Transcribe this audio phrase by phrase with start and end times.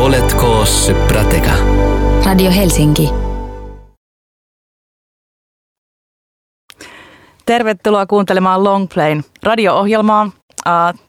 [0.00, 1.50] Oletko se prateka?
[2.26, 3.10] Radio Helsinki.
[7.46, 10.30] Tervetuloa kuuntelemaan Longplayn radio-ohjelmaa.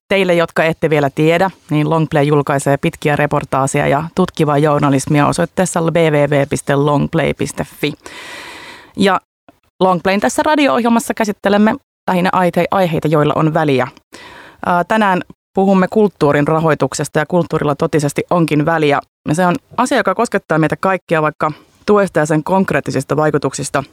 [0.10, 7.94] Teille, jotka ette vielä tiedä, niin Longplay julkaisee pitkiä reportaaseja ja tutkivaa journalismia osoitteessa www.longplay.fi.
[8.98, 9.22] Ja
[9.80, 11.76] Longplayn tässä radio-ohjelmassa käsittelemme
[12.10, 12.30] lähinnä
[12.72, 13.88] aiheita, joilla on väliä.
[14.88, 15.22] Tänään
[15.54, 19.00] puhumme kulttuurin rahoituksesta ja kulttuurilla totisesti onkin väliä.
[19.28, 21.52] Ja se on asia, joka koskettaa meitä kaikkia, vaikka
[21.86, 23.84] tuesta ja sen konkreettisista vaikutuksista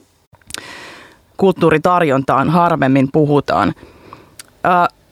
[1.37, 3.75] kulttuuritarjontaan harvemmin puhutaan.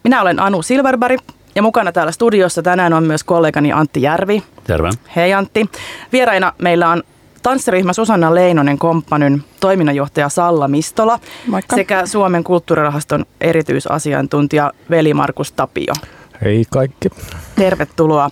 [0.05, 1.21] Minä olen Anu Silverberg
[1.55, 4.43] ja mukana täällä studiossa tänään on myös kollegani Antti Järvi.
[4.65, 4.91] Terve.
[5.17, 5.67] Hei Antti.
[6.13, 7.03] Vieraina meillä on
[7.43, 11.77] tanssiryhmä Susanna Leinonen Komppanyn toiminnanjohtaja Salla Mistola Moikka.
[11.77, 15.93] sekä Suomen kulttuurirahaston erityisasiantuntija Veli Markus Tapio.
[16.45, 17.09] Hei kaikki.
[17.57, 18.31] Tervetuloa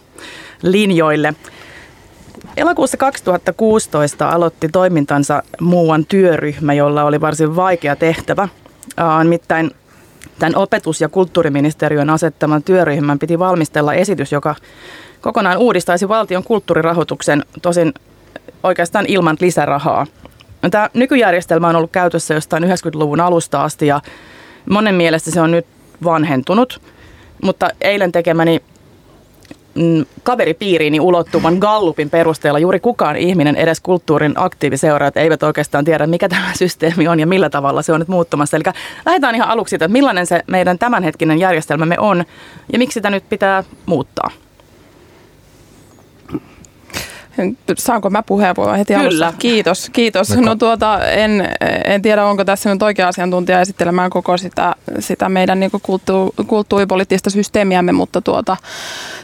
[0.62, 1.34] linjoille.
[2.56, 8.48] Elokuussa 2016 aloitti toimintansa muuan työryhmä, jolla oli varsin vaikea tehtävä.
[9.24, 9.70] Nimittäin
[10.38, 14.54] tämän opetus- ja kulttuuriministeriön asettaman työryhmän piti valmistella esitys, joka
[15.20, 17.94] kokonaan uudistaisi valtion kulttuurirahoituksen, tosin
[18.62, 20.06] oikeastaan ilman lisärahaa.
[20.70, 24.00] Tämä nykyjärjestelmä on ollut käytössä jostain 90-luvun alusta asti ja
[24.70, 25.66] monen mielestä se on nyt
[26.04, 26.80] vanhentunut,
[27.44, 28.62] mutta eilen tekemäni
[29.74, 36.28] mm, kaveripiiriini ulottuvan Gallupin perusteella juuri kukaan ihminen, edes kulttuurin aktiiviseuraajat, eivät oikeastaan tiedä, mikä
[36.28, 38.56] tämä systeemi on ja millä tavalla se on nyt muuttumassa.
[38.56, 38.64] Eli
[39.06, 42.24] lähdetään ihan aluksi että millainen se meidän tämänhetkinen järjestelmämme on
[42.72, 44.30] ja miksi sitä nyt pitää muuttaa.
[47.78, 49.06] Saanko mä puheenvuoron heti Kyllä.
[49.06, 49.32] alussa?
[49.38, 50.36] Kiitos, kiitos.
[50.36, 51.48] No tuota, en,
[51.84, 57.30] en tiedä, onko tässä nyt oikea asiantuntija esittelemään koko sitä, sitä meidän niin kulttu, kulttuuripoliittista
[57.30, 58.56] systeemiämme, mutta tuota,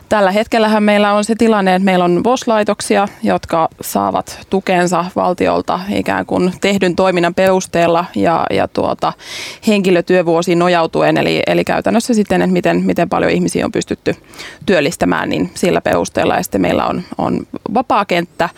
[0.09, 6.27] tällä hetkellähän meillä on se tilanne, että meillä on VOS-laitoksia, jotka saavat tukensa valtiolta ikään
[6.27, 9.13] kuin tehdyn toiminnan perusteella ja, ja tuota,
[9.67, 14.17] henkilötyövuosiin nojautuen, eli, eli käytännössä sitten, että miten, miten paljon ihmisiä on pystytty
[14.67, 16.37] työllistämään, niin sillä perusteella.
[16.37, 18.49] Ja sitten meillä on, on vapaa kenttä,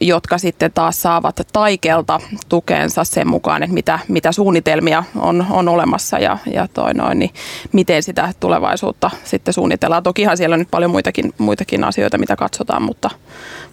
[0.00, 6.18] jotka sitten taas saavat taikelta tukensa sen mukaan, että mitä, mitä suunnitelmia on, on olemassa
[6.18, 7.30] ja, ja toi noin, niin
[7.72, 10.02] miten sitä tulevaisuutta sitten suunnitellaan.
[10.02, 13.10] Tokihan siellä on nyt paljon muitakin, muitakin asioita, mitä katsotaan, mutta,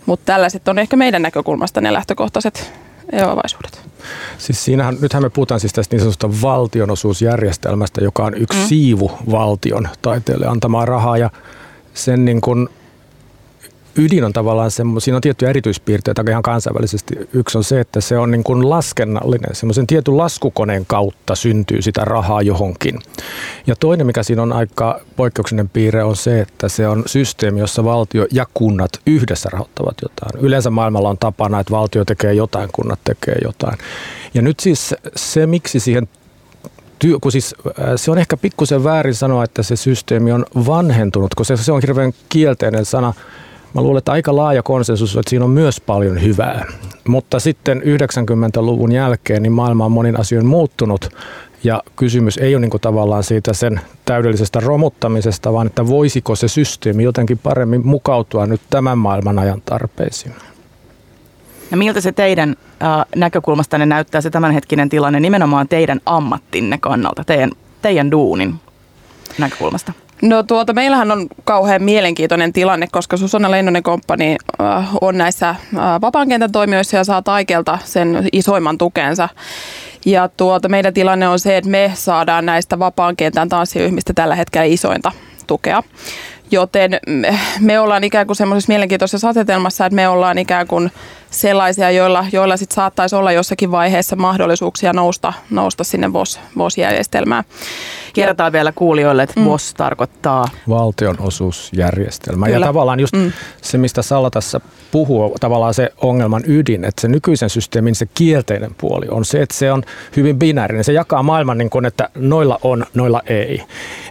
[0.06, 2.74] mutta tällaiset on ehkä meidän näkökulmasta ne lähtökohtaiset
[3.12, 3.82] eroavaisuudet.
[4.38, 8.66] Siis siinähän, nythän me puhutaan siis tästä niin sanotusta valtionosuusjärjestelmästä, joka on yksi mm.
[8.66, 11.30] siivu valtion taiteelle antamaa rahaa ja
[11.94, 12.70] sen niin kuin
[13.98, 17.16] ydin on tavallaan semmoinen, siinä on tiettyjä erityispiirteitä ihan kansainvälisesti.
[17.34, 22.06] Yksi on se, että se on niin kuin laskennallinen, semmoisen tietyn laskukoneen kautta syntyy sitä
[22.06, 23.00] rahaa johonkin.
[23.68, 27.84] Ja toinen, mikä siinä on aika poikkeuksellinen piirre, on se, että se on systeemi, jossa
[27.84, 30.46] valtio ja kunnat yhdessä rahoittavat jotain.
[30.46, 33.78] Yleensä maailmalla on tapana, että valtio tekee jotain, kunnat tekee jotain.
[34.34, 36.08] Ja nyt siis se, miksi siihen
[37.00, 37.56] työ, kun siis,
[37.96, 42.14] se on ehkä pikkusen väärin sanoa, että se systeemi on vanhentunut, koska se on hirveän
[42.30, 43.14] kielteinen sana
[43.74, 46.66] Mä luulen, että aika laaja konsensus on, että siinä on myös paljon hyvää.
[47.08, 51.10] Mutta sitten 90-luvun jälkeen niin maailma on monin asioin muuttunut
[51.64, 57.04] ja kysymys ei ole niin tavallaan siitä sen täydellisestä romuttamisesta, vaan että voisiko se systeemi
[57.04, 60.36] jotenkin paremmin mukautua nyt tämän maailman ajan tarpeisiin.
[61.72, 67.52] Ja miltä se teidän äh, näkökulmastanne näyttää se tämänhetkinen tilanne nimenomaan teidän ammattinne kannalta, teidän,
[67.82, 68.56] teidän duunin
[69.38, 69.94] näkökulmasta?
[70.22, 75.58] No tuota, meillähän on kauhean mielenkiintoinen tilanne, koska Susanna Leinonen Company äh, on näissä äh,
[76.02, 79.30] vapaan kentän toimijoissa ja saa Taikelta sen isoimman tukensa.
[80.06, 84.66] Ja tuota, meidän tilanne on se, että me saadaan näistä vapaan kentän tanssiryhmistä tällä hetkellä
[84.66, 85.12] isointa
[85.48, 85.84] tukea.
[86.52, 87.00] Joten
[87.60, 90.92] me ollaan ikään kuin semmoisessa mielenkiintoisessa asetelmassa, että me ollaan ikään kuin
[91.32, 97.44] sellaisia, joilla, joilla sit saattaisi olla jossakin vaiheessa mahdollisuuksia nousta, nousta sinne VOS, VOS-järjestelmään.
[98.14, 99.46] Kerrotaan vielä kuulijoille, että mm.
[99.46, 100.46] VOS tarkoittaa...
[100.70, 102.46] Valtionosuusjärjestelmä.
[102.46, 102.60] Kyllä.
[102.60, 103.32] Ja tavallaan just mm.
[103.62, 104.62] se, mistä Salla tässä
[104.92, 109.56] puhuu, tavallaan se ongelman ydin, että se nykyisen systeemin se kielteinen puoli on se, että
[109.56, 109.84] se on
[110.16, 110.84] hyvin binäärinen.
[110.84, 113.64] Se jakaa maailman niin kuin, että noilla on, noilla ei.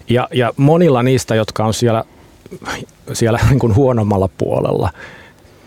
[0.09, 2.05] Ja, ja monilla niistä, jotka on siellä,
[3.13, 4.91] siellä niin kuin huonommalla puolella,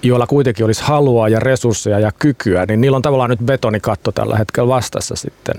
[0.03, 4.37] joilla kuitenkin olisi halua ja resursseja ja kykyä, niin niillä on tavallaan nyt betonikatto tällä
[4.37, 5.55] hetkellä vastassa sitten.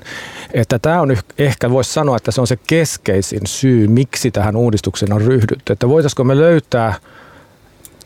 [0.54, 5.12] Että tämä on ehkä, voisi sanoa, että se on se keskeisin syy, miksi tähän uudistukseen
[5.12, 5.72] on ryhdytty.
[5.72, 6.94] Että voitaisiko me löytää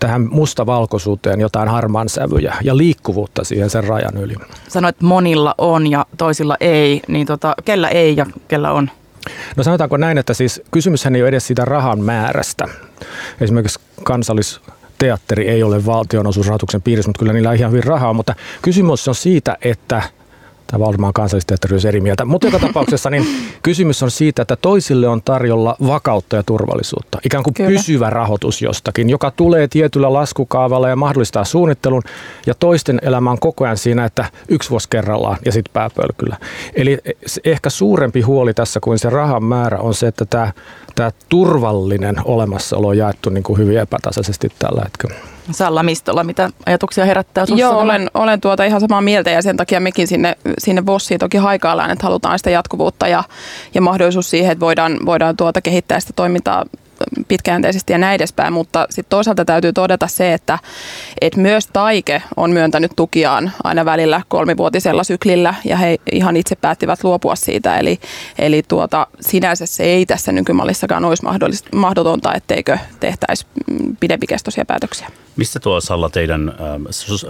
[0.01, 4.35] tähän mustavalkoisuuteen jotain harmaan sävyjä ja liikkuvuutta siihen sen rajan yli.
[4.69, 8.91] Sanoit, että monilla on ja toisilla ei, niin tota, kellä ei ja kellä on?
[9.57, 12.69] No sanotaanko näin, että siis kysymyshän ei ole edes siitä rahan määrästä.
[13.41, 14.61] Esimerkiksi kansallis
[14.99, 18.13] teatteri ei ole valtionosuusrahoituksen piirissä, mutta kyllä niillä on ihan hyvin rahaa.
[18.13, 20.03] Mutta kysymys on siitä, että
[20.67, 22.25] tai varmaan kansallisteatteri olisi eri mieltä.
[22.25, 23.27] Mutta joka tapauksessa niin
[23.63, 27.19] kysymys on siitä, että toisille on tarjolla vakautta ja turvallisuutta.
[27.25, 27.71] Ikään kuin Kyllä.
[27.71, 32.03] pysyvä rahoitus jostakin, joka tulee tietyllä laskukaavalla ja mahdollistaa suunnittelun.
[32.47, 36.37] Ja toisten elämä on koko ajan siinä, että yksi vuosi kerrallaan ja sitten pääpölkyllä.
[36.75, 36.99] Eli
[37.45, 40.53] ehkä suurempi huoli tässä kuin se rahan määrä on se, että tämä,
[40.95, 45.15] tämä turvallinen olemassaolo on jaettu niin kuin hyvin epätasaisesti tällä hetkellä.
[45.51, 47.67] Salla Mistola, mitä ajatuksia herättää sinussa?
[47.67, 51.37] Joo, olen, olen tuota ihan samaa mieltä ja sen takia mekin sinne, sinne Vossiin toki
[51.37, 53.25] haikaillaan, että halutaan sitä jatkuvuutta ja,
[53.75, 56.65] ja mahdollisuus siihen, että voidaan, voidaan tuota kehittää sitä toimintaa
[57.29, 60.59] pitkäjänteisesti ja näin edespäin, mutta sitten toisaalta täytyy todeta se, että,
[61.21, 67.05] että myös Taike on myöntänyt tukiaan aina välillä kolmivuotisella syklillä ja he ihan itse päättivät
[67.05, 67.99] luopua siitä, eli,
[68.39, 73.47] eli tuota, sinänsä se ei tässä nykymallissakaan olisi mahdotonta, etteikö tehtäisi
[74.01, 75.09] pidempikestoisia päätöksiä.
[75.37, 76.57] Mistä tuo Salla teidän äh,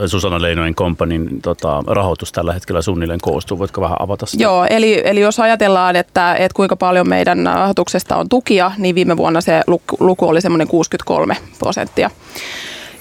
[0.07, 3.59] Susanna Leinonen Company tota, rahoitus tällä hetkellä suunnilleen koostuu?
[3.59, 4.43] Voitko vähän avata sitä?
[4.43, 9.17] Joo, eli, eli jos ajatellaan, että, että kuinka paljon meidän rahoituksesta on tukia, niin viime
[9.17, 12.11] vuonna se luku, luku oli semmoinen 63 prosenttia.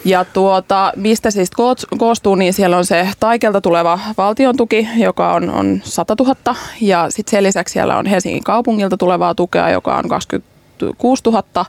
[0.06, 1.50] Ja tuota, mistä siis
[1.98, 6.56] koostuu, niin siellä on se Taikelta tuleva valtion tuki, joka on, on 100 000.
[6.82, 10.53] Ja sitten sen lisäksi siellä on Helsingin kaupungilta tulevaa tukea, joka on 20
[10.98, 11.66] 6000.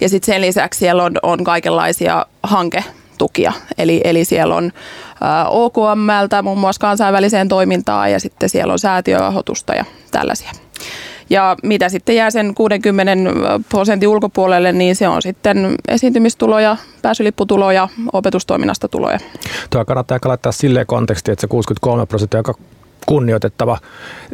[0.00, 3.52] Ja sitten sen lisäksi siellä on, on kaikenlaisia hanketukia.
[3.78, 4.72] Eli, eli siellä on
[5.48, 10.50] OKMltä muun muassa kansainväliseen toimintaan ja sitten siellä on säätiörahoitusta ja tällaisia.
[11.30, 13.12] Ja mitä sitten jää sen 60
[13.68, 19.18] prosentin ulkopuolelle, niin se on sitten esiintymistuloja, pääsylipputuloja, opetustoiminnasta tuloja.
[19.70, 22.54] Tuo kannattaa laittaa silleen kontekstiin, että se 63 prosenttia, joka
[23.06, 23.78] kunnioitettava.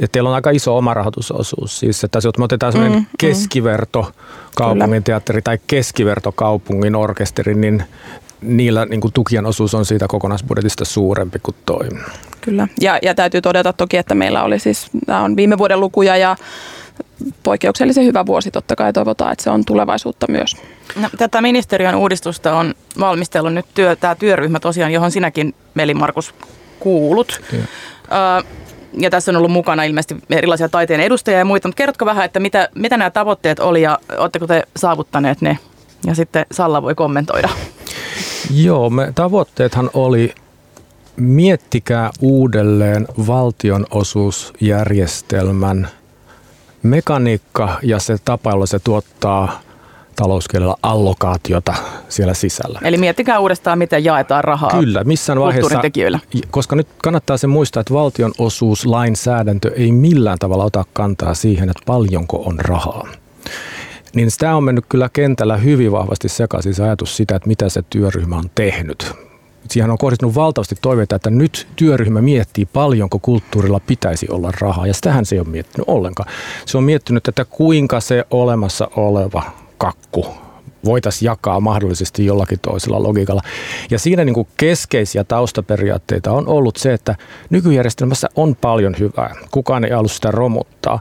[0.01, 1.79] Ja teillä on aika iso omarahoitusosuus.
[1.79, 3.19] Siis, että jos me otetaan sellainen mm, mm.
[3.19, 4.13] keskiverto
[4.57, 7.83] kaupungin teatteri tai keskiverto kaupungin orkesteri, niin
[8.43, 11.89] niillä niin kuin tukien osuus on siitä kokonaisbudjetista suurempi kuin toi.
[12.41, 16.17] Kyllä, ja, ja täytyy todeta toki, että meillä oli siis, nämä on viime vuoden lukuja
[16.17, 16.37] ja
[17.43, 20.57] poikkeuksellisen hyvä vuosi totta kai toivotaan, että se on tulevaisuutta myös.
[20.97, 26.35] No, tätä ministeriön uudistusta on valmistellut nyt työ, tämä työryhmä tosiaan, johon sinäkin Meli Markus
[26.81, 27.41] kuulut.
[27.53, 27.59] Ja
[28.99, 32.41] ja tässä on ollut mukana ilmeisesti erilaisia taiteen edustajia ja muita, mutta kerrotko vähän, että
[32.41, 35.59] mitä, mitä nämä tavoitteet oli ja oletteko te saavuttaneet ne?
[36.07, 37.49] Ja sitten Salla voi kommentoida.
[38.55, 40.35] Joo, me tavoitteethan oli
[41.17, 45.89] miettikää uudelleen valtionosuusjärjestelmän
[46.83, 49.61] mekaniikka ja se tapa, jolla se tuottaa–
[50.17, 51.75] talouskielellä allokaatiota
[52.09, 52.81] siellä sisällä.
[52.83, 55.81] Eli miettikää uudestaan, miten jaetaan rahaa Kyllä, missään vaiheessa,
[56.51, 61.83] koska nyt kannattaa se muistaa, että valtion osuuslainsäädäntö ei millään tavalla ota kantaa siihen, että
[61.87, 63.09] paljonko on rahaa.
[64.15, 67.83] Niin sitä on mennyt kyllä kentällä hyvin vahvasti sekaisin se ajatus sitä, että mitä se
[67.91, 69.13] työryhmä on tehnyt.
[69.71, 74.95] Siihen on kohdistunut valtavasti toiveita, että nyt työryhmä miettii paljonko kulttuurilla pitäisi olla rahaa, ja
[74.95, 76.31] sitähän se ei ole miettinyt ollenkaan.
[76.67, 79.43] Se on miettinyt, että kuinka se olemassa oleva
[79.83, 80.27] kakku
[80.85, 83.43] voitaisiin jakaa mahdollisesti jollakin toisella logiikalla.
[83.91, 87.17] Ja siinä niin kuin keskeisiä taustaperiaatteita on ollut se, että
[87.51, 89.35] nykyjärjestelmässä on paljon hyvää.
[89.51, 91.01] Kukaan ei halua sitä romuttaa.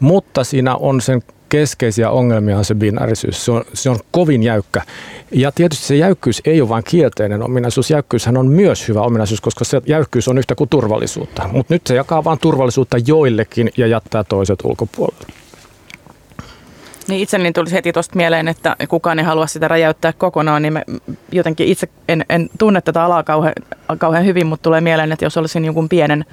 [0.00, 3.44] Mutta siinä on sen keskeisiä ongelmia on se binäärisyys.
[3.44, 4.82] Se on, se on kovin jäykkä.
[5.32, 7.90] Ja tietysti se jäykkyys ei ole vain kielteinen ominaisuus.
[7.90, 11.48] Jäykkyyshän on myös hyvä ominaisuus, koska se jäykkyys on yhtä kuin turvallisuutta.
[11.52, 15.39] Mutta nyt se jakaa vain turvallisuutta joillekin ja jättää toiset ulkopuolelle.
[17.10, 20.82] Niin itselleni tuli heti tuosta mieleen, että kukaan ei halua sitä räjäyttää kokonaan, niin
[21.32, 23.54] jotenkin itse en, en tunne tätä alaa kauhean,
[23.98, 26.24] kauhean hyvin, mutta tulee mieleen, että jos olisin jonkun pienen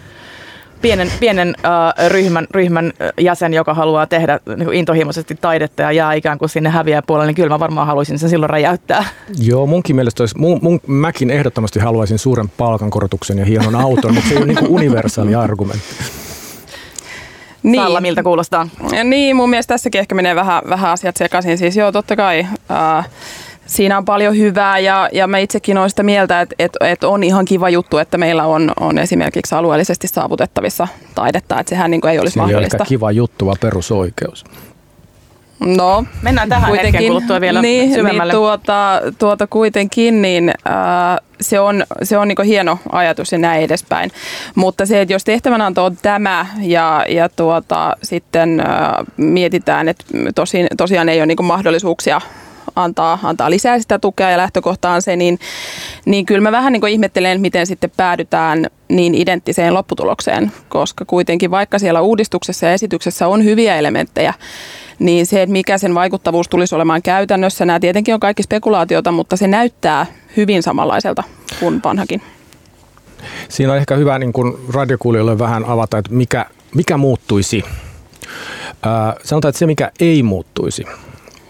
[0.82, 6.38] pienen, pienen uh, ryhmän, ryhmän jäsen, joka haluaa tehdä niin intohimoisesti taidetta ja jää ikään
[6.38, 9.06] kuin sinne häviää puolelle, niin kyllä mä varmaan haluaisin sen silloin räjäyttää.
[9.40, 14.30] Joo, munkin mielestä olisi, mun, mun, mäkin ehdottomasti haluaisin suuren palkankorotuksen ja hienon auton, mutta
[14.30, 15.88] se ei ole niin universaali argumentti.
[17.72, 17.84] Niin.
[17.84, 18.68] Salla, miltä kuulostaa?
[19.04, 21.58] Niin, mun mielestä tässäkin ehkä menee vähän, vähän asiat sekaisin.
[21.58, 23.10] Siis joo, totta kai äh,
[23.66, 27.24] siinä on paljon hyvää ja, ja mä itsekin olen sitä mieltä, että, että, että on
[27.24, 32.12] ihan kiva juttu, että meillä on, on esimerkiksi alueellisesti saavutettavissa taidetta, että sehän niin kuin
[32.12, 32.78] ei olisi se mahdollista.
[32.78, 34.46] Se ei kiva juttu, vaan perusoikeus.
[35.60, 38.34] No, mennään tähän kuitenkin, hetken kuluttua vielä niin, syvemmälle.
[38.34, 43.64] Niin tuota, tuota kuitenkin, niin äh, se on, se on niin hieno ajatus ja näin
[43.64, 44.12] edespäin.
[44.56, 48.66] Mutta se, että jos tehtävänanto on tämä ja, ja tuota, sitten äh,
[49.18, 52.22] mietitään, että tosi, tosiaan ei ole niin mahdollisuuksia
[52.84, 55.40] antaa, antaa lisää sitä tukea ja lähtökohta on se, niin,
[56.06, 61.80] niin kyllä mä vähän niin ihmettelen, miten sitten päädytään niin identtiseen lopputulokseen, koska kuitenkin vaikka
[61.80, 64.34] siellä uudistuksessa ja esityksessä on hyviä elementtejä,
[65.00, 69.38] niin se, että mikä sen vaikuttavuus tulisi olemaan käytännössä, nämä tietenkin on kaikki spekulaatiota, mutta
[69.38, 70.06] se näyttää
[70.38, 71.24] hyvin samanlaiselta
[71.60, 72.22] kuin vanhakin.
[73.50, 77.64] Siinä on ehkä hyvä niin kuin radiokuulijoille vähän avata, että mikä, mikä muuttuisi.
[78.84, 80.86] Ää, sanotaan, että se mikä ei muuttuisi,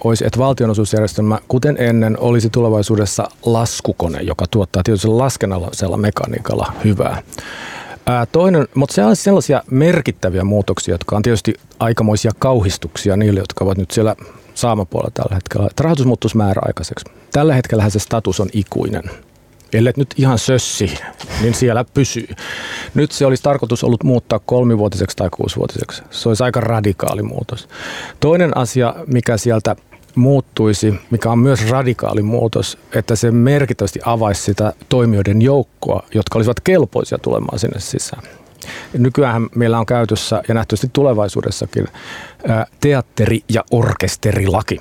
[0.03, 7.23] olisi, että valtionosuusjärjestelmä, kuten ennen, olisi tulevaisuudessa laskukone, joka tuottaa tietysti laskennallisella mekaniikalla hyvää.
[8.05, 13.65] Ää, toinen, mutta se on sellaisia merkittäviä muutoksia, jotka on tietysti aikamoisia kauhistuksia niille, jotka
[13.65, 14.15] ovat nyt siellä
[14.53, 15.67] saamapuolella tällä hetkellä.
[15.67, 17.05] Että rahoitus muuttuisi määräaikaiseksi.
[17.31, 19.03] Tällä hetkellä se status on ikuinen.
[19.73, 20.99] Ellei nyt ihan sössi,
[21.41, 22.27] niin siellä pysyy.
[22.93, 26.03] Nyt se olisi tarkoitus ollut muuttaa kolmivuotiseksi tai kuusivuotiseksi.
[26.09, 27.67] Se olisi aika radikaali muutos.
[28.19, 29.75] Toinen asia, mikä sieltä
[30.17, 36.59] muuttuisi, mikä on myös radikaali muutos, että se merkittävästi avaisi sitä toimijoiden joukkoa, jotka olisivat
[36.59, 38.23] kelpoisia tulemaan sinne sisään.
[38.97, 41.87] Nykyään meillä on käytössä ja nähtävästi tulevaisuudessakin
[42.79, 44.79] teatteri- ja orkesterilaki.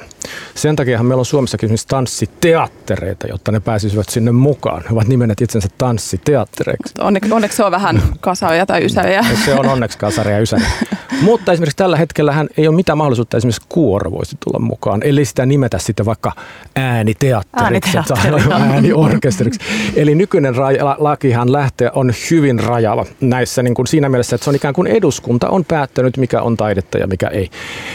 [0.55, 4.83] Sen takia meillä on Suomessakin esimerkiksi tanssiteattereita, jotta ne pääsisivät sinne mukaan.
[4.83, 6.95] He ovat nimenneet itsensä tanssiteattereiksi.
[7.01, 9.25] Onneksi, onneksi se on vähän kasaria tai ysäriä.
[9.45, 10.71] Se on onneksi kasaria ja ysäriä.
[11.23, 15.03] Mutta esimerkiksi tällä hetkellä hän ei ole mitään mahdollisuutta, esimerkiksi kuoro voisi tulla mukaan.
[15.03, 16.33] Eli sitä nimetä sitten vaikka
[16.77, 19.61] ääniteatteriksi Ääniteatteri, tai ääniorkesteriksi.
[19.97, 24.51] Eli nykyinen ra- lakihan lähtee on hyvin rajava näissä niin kuin siinä mielessä, että se
[24.51, 27.51] on ikään kuin eduskunta on päättänyt, mikä on taidetta ja mikä ei.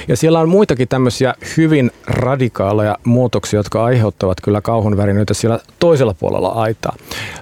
[0.07, 6.13] Ja siellä on muitakin tämmöisiä hyvin radikaaleja muutoksia, jotka aiheuttavat kyllä kauhun värinöitä siellä toisella
[6.13, 6.95] puolella aitaa.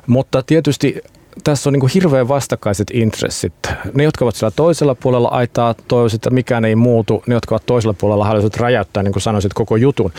[0.08, 1.02] Mutta tietysti
[1.44, 3.54] tässä on niin kuin hirveän vastakkaiset intressit.
[3.94, 7.24] Ne, jotka ovat siellä toisella puolella aitaa, toivoisivat, että mikään ei muutu.
[7.28, 10.12] Ne, jotka ovat toisella puolella, haluaisivat räjäyttää, niin kuin sanoisit, koko jutun.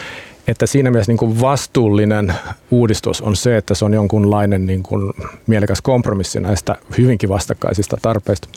[0.49, 2.35] Että siinä mielessä niin kuin vastuullinen
[2.71, 5.13] uudistus on se, että se on jonkunlainen niin kuin
[5.47, 8.49] mielekäs kompromissi näistä hyvinkin vastakkaisista tarpeista.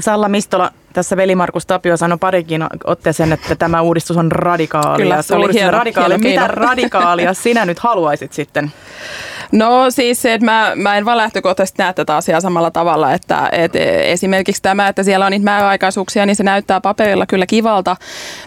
[0.00, 5.02] Salla Mistola, tässä veli Markus Tapio sanoi parikin otteeseen, että tämä uudistus on radikaali.
[5.02, 6.14] Kyllä, se oli hieno- radikaali.
[6.22, 8.72] hieno Mitä radikaalia sinä nyt haluaisit sitten?
[9.52, 13.48] No siis se, että mä, mä en vaan lähtökohtaisesti näe tätä asiaa samalla tavalla, että,
[13.52, 17.96] että esimerkiksi tämä, että siellä on niitä määräaikaisuuksia, niin se näyttää paperilla kyllä kivalta,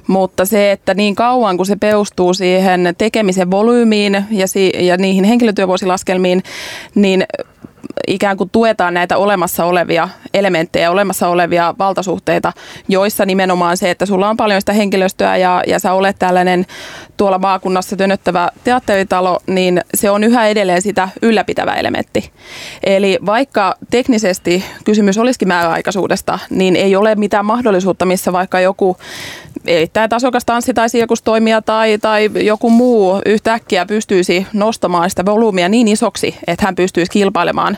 [0.08, 5.24] mutta se, että niin kauan kun se perustuu siihen tekemisen volyymiin ja, si, ja niihin
[5.24, 6.44] henkilötyövuosilaskelmiin,
[6.96, 7.26] niin
[8.08, 12.54] ikään kuin tuetaan näitä olemassa olevia elementtejä, olemassa olevia valtasuhteita,
[12.88, 16.66] joissa nimenomaan se, että sulla on paljon sitä henkilöstöä ja, ja sä olet tällainen
[17.18, 22.32] tuolla maakunnassa tönöttävä teatteritalo, niin se on yhä edelleen sitä ylläpitävä elementti.
[22.84, 28.98] Eli vaikka teknisesti kysymys olisikin määräaikaisuudesta, niin ei ole mitään mahdollisuutta, missä vaikka joku
[29.68, 35.88] erittäin tasokas tanssi- tai sirkustoimija tai, tai joku muu yhtäkkiä pystyisi nostamaan sitä volyymia niin
[35.88, 37.73] isoksi, että hän pystyisi kilpailemaan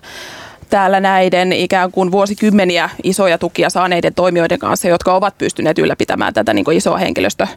[0.69, 6.53] täällä näiden ikään kuin vuosikymmeniä isoja tukia saaneiden toimijoiden kanssa, jotka ovat pystyneet ylläpitämään tätä
[6.53, 7.47] niin kuin isoa henkilöstö,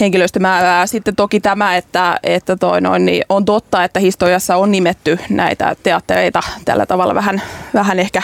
[0.00, 0.86] henkilöstömäärää.
[0.86, 5.76] Sitten toki tämä, että, että toi noin, niin on totta, että historiassa on nimetty näitä
[5.82, 7.42] teattereita tällä tavalla vähän,
[7.74, 8.22] vähän ehkä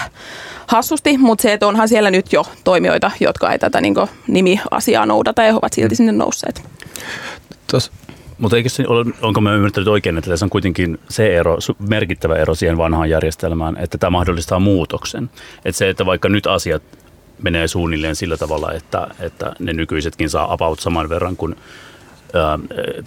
[0.67, 3.95] hassusti, mutta se, että onhan siellä nyt jo toimijoita, jotka ei tätä niin
[4.27, 6.63] nimiasiaa noudata ja he ovat silti sinne nousseet.
[7.71, 7.93] Tos,
[8.39, 12.37] Mutta eikö se ole, onko mä ymmärtänyt oikein, että tässä on kuitenkin se ero, merkittävä
[12.37, 15.31] ero siihen vanhaan järjestelmään, että tämä mahdollistaa muutoksen.
[15.65, 16.83] Että se, että vaikka nyt asiat
[17.43, 21.57] menee suunnilleen sillä tavalla, että, että ne nykyisetkin saa about saman verran kuin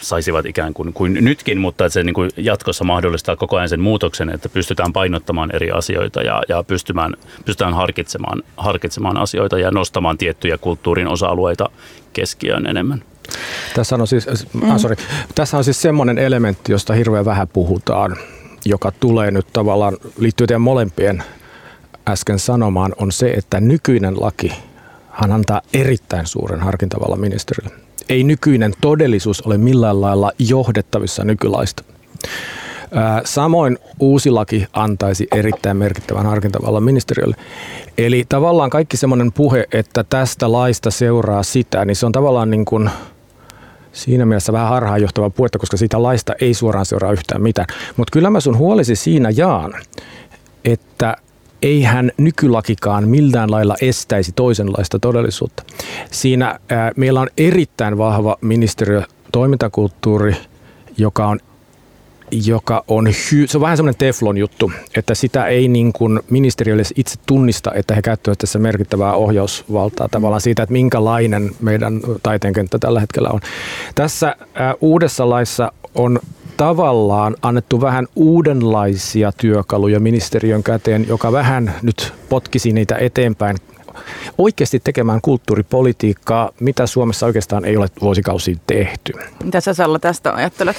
[0.02, 3.82] saisivat ikään kuin, kuin nytkin, mutta että se niin kuin jatkossa mahdollistaa koko ajan sen
[3.82, 7.14] muutoksen, että pystytään painottamaan eri asioita ja, ja pystymään,
[7.46, 11.70] pystytään harkitsemaan, harkitsemaan asioita ja nostamaan tiettyjä kulttuurin osa-alueita
[12.14, 13.04] keskiöön enemmän.
[13.76, 14.72] Tässä on siis, mm.
[14.72, 14.96] ah, sorry.
[15.36, 18.18] Tässä on siis semmoinen elementti, josta hirveän vähän puhutaan,
[18.66, 21.24] joka tulee nyt tavallaan, liittyy teidän molempien
[22.10, 24.52] äsken sanomaan, on se, että nykyinen laki
[25.10, 27.76] hän antaa erittäin suuren harkintavallan ministeriölle.
[28.10, 31.84] Ei nykyinen todellisuus ole millään lailla johdettavissa nykylaista.
[32.94, 37.36] Ää, Samoin uusi laki antaisi erittäin merkittävän harkintavallan ministeriölle.
[37.98, 42.66] Eli tavallaan kaikki semmoinen puhe, että tästä laista seuraa sitä, niin se on tavallaan niin
[42.66, 42.90] kuin
[43.92, 47.68] siinä mielessä vähän harhaanjohtava puhetta, koska siitä laista ei suoraan seuraa yhtään mitään.
[47.98, 49.74] Mutta kyllä mä sun huolisi siinä jaan,
[50.66, 51.16] että
[51.62, 55.64] eihän nykylakikaan millään lailla estäisi toisenlaista todellisuutta.
[56.12, 60.36] Siinä ää, meillä on erittäin vahva ministeriö toimintakulttuuri,
[60.98, 61.40] joka on
[62.46, 66.84] joka on, hy- se on vähän semmoinen teflon juttu, että sitä ei niin kuin ministeriölle
[66.96, 73.00] itse tunnista, että he käyttävät tässä merkittävää ohjausvaltaa tavallaan siitä, että minkälainen meidän taiteenkenttä tällä
[73.00, 73.40] hetkellä on.
[73.96, 76.20] Tässä ää, uudessa laissa on
[76.58, 83.58] tavallaan annettu vähän uudenlaisia työkaluja ministeriön käteen, joka vähän nyt potkisi niitä eteenpäin
[84.38, 89.14] oikeasti tekemään kulttuuripolitiikkaa, mitä Suomessa oikeastaan ei ole vuosikausia tehty.
[89.44, 90.76] Mitä sä Salla tästä ajattelet?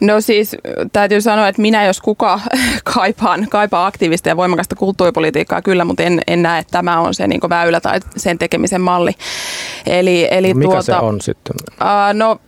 [0.00, 0.56] No siis
[0.92, 2.40] täytyy sanoa, että minä jos kuka
[2.94, 7.26] kaipaan, kaipaa aktiivista ja voimakasta kulttuuripolitiikkaa kyllä, mutta en, en näe, että tämä on se
[7.26, 9.12] niin väylä tai sen tekemisen malli.
[9.86, 11.56] Eli, eli no, mikä tuota, se on sitten?
[11.80, 12.40] Uh, no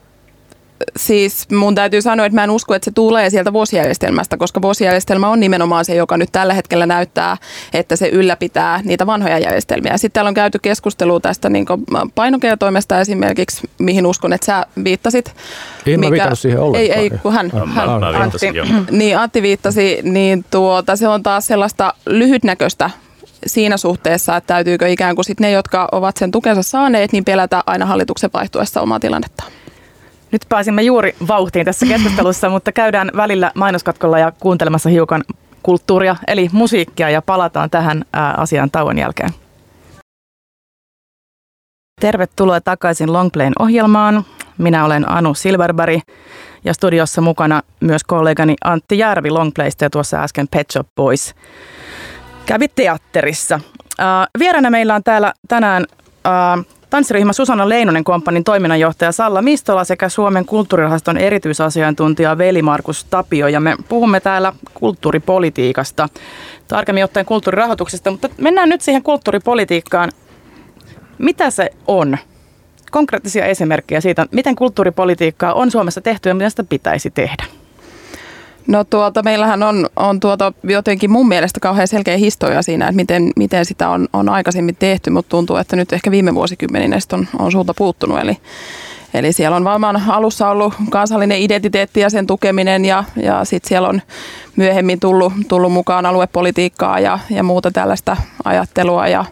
[0.97, 5.29] siis mun täytyy sanoa, että mä en usko, että se tulee sieltä vuosijärjestelmästä, koska vuosijärjestelmä
[5.29, 7.37] on nimenomaan se, joka nyt tällä hetkellä näyttää,
[7.73, 9.97] että se ylläpitää niitä vanhoja järjestelmiä.
[9.97, 11.67] Sitten täällä on käyty keskustelua tästä niin
[12.15, 15.35] painokertoimesta esimerkiksi, mihin uskon, että sä viittasit.
[15.87, 16.99] En mikä, mä siihen ollenkaan.
[16.99, 18.47] Ei, ei kun hän, hän, hän mä Antti,
[18.91, 22.91] niin Antti viittasi, niin tuota, se on taas sellaista lyhytnäköistä
[23.47, 27.63] siinä suhteessa, että täytyykö ikään kuin sit ne, jotka ovat sen tukensa saaneet, niin pelätä
[27.67, 29.53] aina hallituksen vaihtuessa omaa tilannettaan.
[30.37, 35.25] Nyt pääsimme juuri vauhtiin tässä keskustelussa, mutta käydään välillä mainoskatkolla ja kuuntelemassa hiukan
[35.63, 38.05] kulttuuria, eli musiikkia, ja palataan tähän
[38.37, 39.31] asiaan tauon jälkeen.
[42.01, 44.25] Tervetuloa takaisin Longplayn ohjelmaan.
[44.59, 46.01] Minä olen Anu Silverberg
[46.65, 51.35] ja studiossa mukana myös kollegani Antti Järvi Longplaysta ja tuossa äsken Pet Shop Boys
[52.47, 53.61] kävi teatterissa.
[54.39, 55.85] Vieränä meillä on täällä tänään
[56.91, 63.49] Tanssiryhmä Susanna Leinonen Komppanin toiminnanjohtaja Salla Mistola sekä Suomen kulttuurirahaston erityisasiantuntija Veli Markus Tapio.
[63.49, 66.09] Ja me puhumme täällä kulttuuripolitiikasta,
[66.69, 70.13] tarkemmin ottaen kulttuurirahoituksesta, mutta mennään nyt siihen kulttuuripolitiikkaan.
[71.19, 72.19] Mitä se on?
[72.91, 77.45] Konkreettisia esimerkkejä siitä, miten kulttuuripolitiikkaa on Suomessa tehty ja miten sitä pitäisi tehdä.
[78.67, 83.33] No tuota, meillähän on, on tuota jotenkin mun mielestä kauhean selkeä historia siinä, että miten,
[83.37, 87.53] miten sitä on, on aikaisemmin tehty, mutta tuntuu, että nyt ehkä viime vuosikymmeninä on, on
[87.53, 88.19] suunta puuttunut.
[88.21, 88.37] Eli,
[89.15, 93.89] eli siellä on varmaan alussa ollut kansallinen identiteetti ja sen tukeminen ja, ja sitten siellä
[93.89, 94.03] on
[94.57, 99.25] myöhemmin tullut, tullut mukaan aluepolitiikkaa ja, ja muuta tällaista ajattelua ja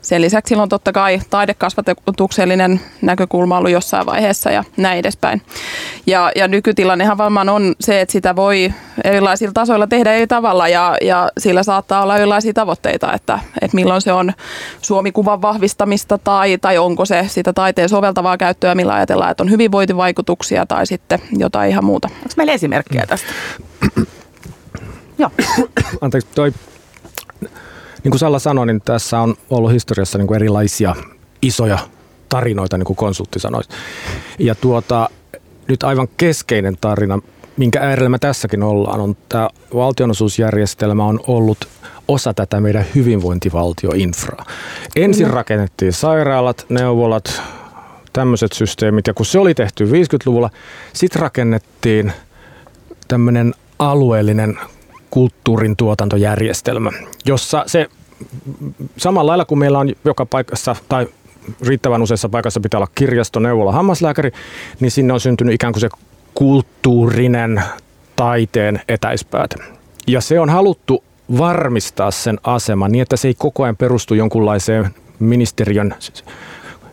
[0.00, 5.42] sen lisäksi silloin totta kai taidekasvatuksellinen näkökulma ollut jossain vaiheessa ja näin edespäin.
[6.06, 8.72] Ja, ja nykytilannehan varmaan on se, että sitä voi
[9.04, 14.00] erilaisilla tasoilla tehdä eri tavalla ja, ja sillä saattaa olla erilaisia tavoitteita, että, että milloin
[14.00, 14.32] se on
[14.82, 20.66] suomikuvan vahvistamista tai, tai onko se sitä taiteen soveltavaa käyttöä, millä ajatellaan, että on hyvinvointivaikutuksia
[20.66, 22.08] tai sitten jotain ihan muuta.
[22.08, 23.28] Onko meillä esimerkkejä tästä?
[25.20, 25.30] Joo.
[26.00, 26.52] Anteeksi, toi
[28.04, 30.96] niin kuin Salla sanoi, niin tässä on ollut historiassa niin kuin erilaisia
[31.42, 31.78] isoja
[32.28, 33.62] tarinoita, niin kuin konsultti sanoi.
[34.38, 35.10] Ja tuota,
[35.68, 37.18] nyt aivan keskeinen tarina,
[37.56, 41.68] minkä äärellä me tässäkin ollaan, on tämä valtionosuusjärjestelmä on ollut
[42.08, 44.44] osa tätä meidän hyvinvointivaltioinfraa.
[44.96, 45.32] Ensin mm.
[45.32, 47.42] rakennettiin sairaalat, neuvolat,
[48.12, 50.50] tämmöiset systeemit, ja kun se oli tehty 50-luvulla,
[50.92, 52.12] sitten rakennettiin
[53.08, 54.58] tämmöinen alueellinen
[55.10, 56.90] kulttuurin tuotantojärjestelmä,
[57.24, 57.88] jossa se
[58.96, 61.06] samalla lailla kuin meillä on joka paikassa tai
[61.66, 64.32] riittävän useassa paikassa pitää olla kirjasto, neuvola, hammaslääkäri,
[64.80, 65.88] niin sinne on syntynyt ikään kuin se
[66.34, 67.62] kulttuurinen
[68.16, 69.54] taiteen etäispäät.
[70.06, 71.04] Ja se on haluttu
[71.38, 75.94] varmistaa sen aseman niin, että se ei koko ajan perustu jonkunlaiseen ministeriön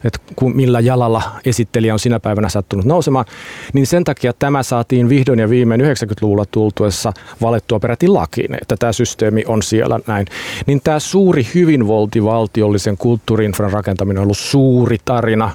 [0.07, 0.19] että
[0.53, 3.25] millä jalalla esittelijä on sinä päivänä sattunut nousemaan,
[3.73, 8.91] niin sen takia tämä saatiin vihdoin ja viimein 90-luvulla tultuessa valettua peräti lakiin, että tämä
[8.91, 10.25] systeemi on siellä näin.
[10.65, 15.51] Niin tämä suuri hyvinvointivaltiollisen kulttuuriinfran rakentaminen on ollut suuri tarina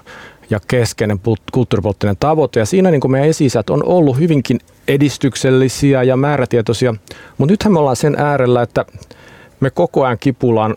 [0.50, 1.20] ja keskeinen
[1.52, 2.60] kulttuuripoliittinen tavoite.
[2.60, 6.94] Ja siinä niin kuin meidän esisät on ollut hyvinkin edistyksellisiä ja määrätietoisia,
[7.38, 8.84] mutta nythän me ollaan sen äärellä, että
[9.60, 10.76] me koko ajan kipullaan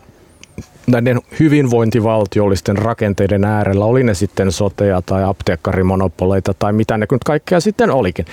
[0.88, 7.60] näiden hyvinvointivaltiollisten rakenteiden äärellä, oli ne sitten sotea tai apteekkarimonopoleita tai mitä ne nyt kaikkea
[7.60, 8.26] sitten olikin,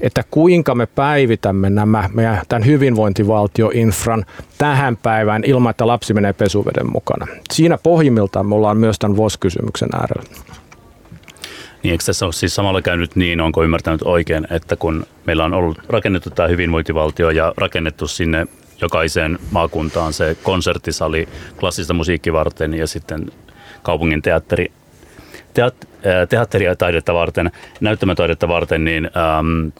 [0.00, 4.24] että kuinka me päivitämme nämä meidän tämän hyvinvointivaltioinfran
[4.58, 7.26] tähän päivään ilman, että lapsi menee pesuveden mukana.
[7.52, 10.22] Siinä pohjimmiltaan me ollaan myös tämän VOS-kysymyksen äärellä.
[11.82, 15.54] Niin eikö tässä ole siis samalla käynyt niin, onko ymmärtänyt oikein, että kun meillä on
[15.54, 18.46] ollut rakennettu tämä hyvinvointivaltio ja rakennettu sinne
[18.80, 21.28] jokaiseen maakuntaan se konserttisali
[21.60, 23.32] klassista musiikkia varten ja sitten
[23.82, 24.72] kaupungin teatteri,
[25.54, 25.88] teat,
[26.28, 29.04] teatteria ja taidetta varten, näyttämötaidetta varten, niin
[29.38, 29.72] äm,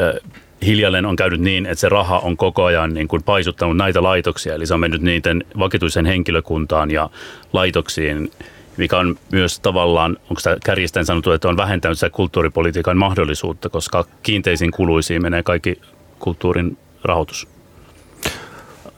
[0.00, 0.30] äh,
[0.66, 4.54] hiljalleen on käynyt niin, että se raha on koko ajan niin kuin paisuttanut näitä laitoksia.
[4.54, 7.10] Eli se on mennyt niiden vakituisen henkilökuntaan ja
[7.52, 8.30] laitoksiin,
[8.76, 14.04] mikä on myös tavallaan, onko sitä kärjistäen sanottu, että on vähentänyt sitä kulttuuripolitiikan mahdollisuutta, koska
[14.22, 15.80] kiinteisiin kuluisiin menee kaikki
[16.18, 17.53] kulttuurin rahoitus?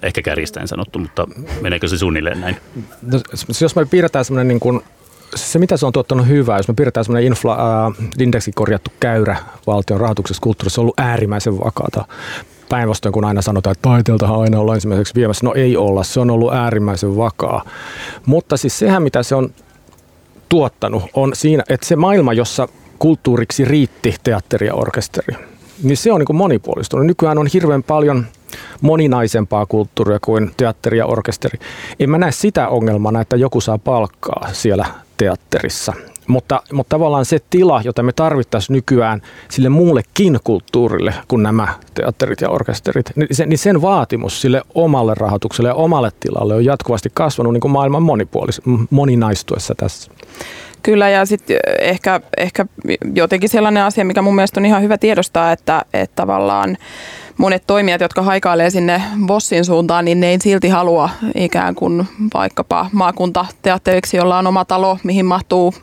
[0.03, 1.27] Ehkä kärjistäen sanottu, mutta
[1.61, 2.57] meneekö se suunnilleen näin?
[3.03, 3.21] No,
[3.61, 4.81] jos me piirretään semmoinen niin kuin
[5.35, 9.37] se mitä se on tuottanut hyvää, jos me piirretään semmoinen infla, äh, indeksi korjattu käyrä
[9.67, 12.05] valtion rahoituksessa kulttuurissa, on ollut äärimmäisen vakaata.
[12.69, 15.47] Päinvastoin kun aina sanotaan, että taiteeltahan aina ollaan ensimmäiseksi viemässä.
[15.47, 17.65] No ei olla, se on ollut äärimmäisen vakaa.
[18.27, 19.51] Mutta siis sehän mitä se on
[20.49, 25.37] tuottanut on siinä, että se maailma, jossa kulttuuriksi riitti teatteri ja orkesteri,
[25.83, 27.07] niin se on niin kuin monipuolistunut.
[27.07, 28.27] Nykyään on hirveän paljon
[28.81, 31.59] moninaisempaa kulttuuria kuin teatteri ja orkesteri.
[32.01, 35.92] En mä näe sitä ongelmana, että joku saa palkkaa siellä teatterissa.
[36.27, 42.40] Mutta, mutta tavallaan se tila, jota me tarvittaisiin nykyään sille muullekin kulttuurille kuin nämä teatterit
[42.40, 47.11] ja orkesterit, niin sen, niin sen vaatimus sille omalle rahoitukselle ja omalle tilalle on jatkuvasti
[47.14, 48.03] kasvanut niin kuin maailman
[48.90, 50.11] moninaistuessa tässä.
[50.87, 52.66] Kyllä ja sitten ehkä, ehkä
[53.14, 56.77] jotenkin sellainen asia, mikä mun mielestä on ihan hyvä tiedostaa, että, että tavallaan
[57.38, 62.90] monet toimijat, jotka haikailee sinne Vossin suuntaan, niin ne ei silti halua ikään kuin vaikkapa
[62.92, 65.75] maakuntateatteriksi, jolla on oma talo, mihin mahtuu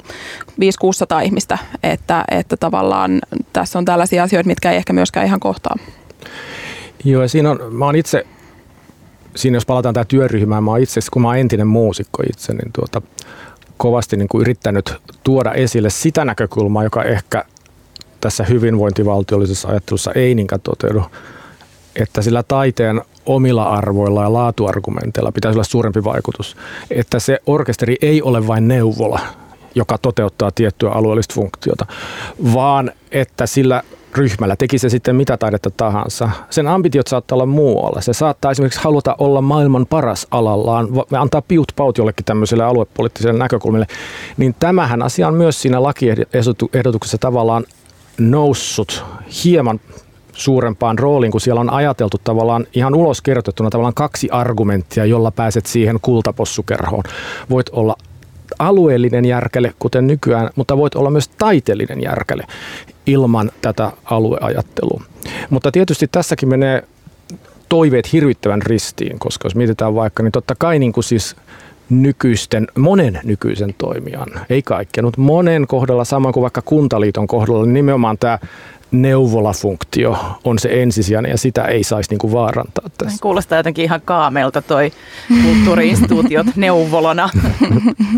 [1.19, 1.57] 500-600 ihmistä.
[1.83, 3.21] Että, että tavallaan
[3.53, 5.75] tässä on tällaisia asioita, mitkä ei ehkä myöskään ihan kohtaa.
[7.03, 8.25] Joo, ja siinä on, mä oon itse,
[9.35, 12.71] siinä jos palataan tämä työryhmään, mä oon itse, kun mä oon entinen muusikko itse, niin
[12.73, 13.01] tuota,
[13.83, 17.45] kovasti niin kuin yrittänyt tuoda esille sitä näkökulmaa, joka ehkä
[18.21, 21.03] tässä hyvinvointivaltiollisessa ajattelussa ei niinkään toteudu
[21.95, 26.57] että sillä taiteen omilla arvoilla ja laatuargumenteilla pitäisi olla suurempi vaikutus.
[26.91, 29.19] Että se orkesteri ei ole vain neuvola,
[29.75, 31.85] joka toteuttaa tiettyä alueellista funktiota,
[32.53, 33.83] vaan että sillä
[34.15, 36.29] ryhmällä, teki se sitten mitä taidetta tahansa.
[36.49, 38.01] Sen ambitiot saattaa olla muualla.
[38.01, 40.87] Se saattaa esimerkiksi haluta olla maailman paras alallaan,
[41.19, 43.87] antaa piut paut jollekin tämmöiselle aluepoliittiselle näkökulmille.
[44.37, 47.63] Niin tämähän asia on myös siinä lakiehdotuksessa tavallaan
[48.19, 49.05] noussut
[49.43, 49.79] hieman
[50.33, 55.65] suurempaan rooliin, kun siellä on ajateltu tavallaan ihan ulos kertottuna tavallaan kaksi argumenttia, jolla pääset
[55.65, 57.03] siihen kultapossukerhoon.
[57.49, 57.95] Voit olla
[58.59, 62.43] alueellinen järkele, kuten nykyään, mutta voit olla myös taiteellinen järkele
[63.05, 65.03] ilman tätä alueajattelua.
[65.49, 66.83] Mutta tietysti tässäkin menee
[67.69, 71.35] toiveet hirvittävän ristiin, koska jos mietitään vaikka, niin totta kai niin kuin siis
[71.89, 77.73] nykyisten, monen nykyisen toimijan, ei kaikkea, mutta monen kohdalla, sama kuin vaikka Kuntaliiton kohdalla, niin
[77.73, 78.39] nimenomaan tämä
[78.93, 83.17] neuvolafunktio on se ensisijainen ja sitä ei saisi niinku vaarantaa tässä.
[83.21, 84.91] Kuulostaa jotenkin ihan kaamelta toi
[85.43, 87.29] kulttuuriinstituutiot neuvolana.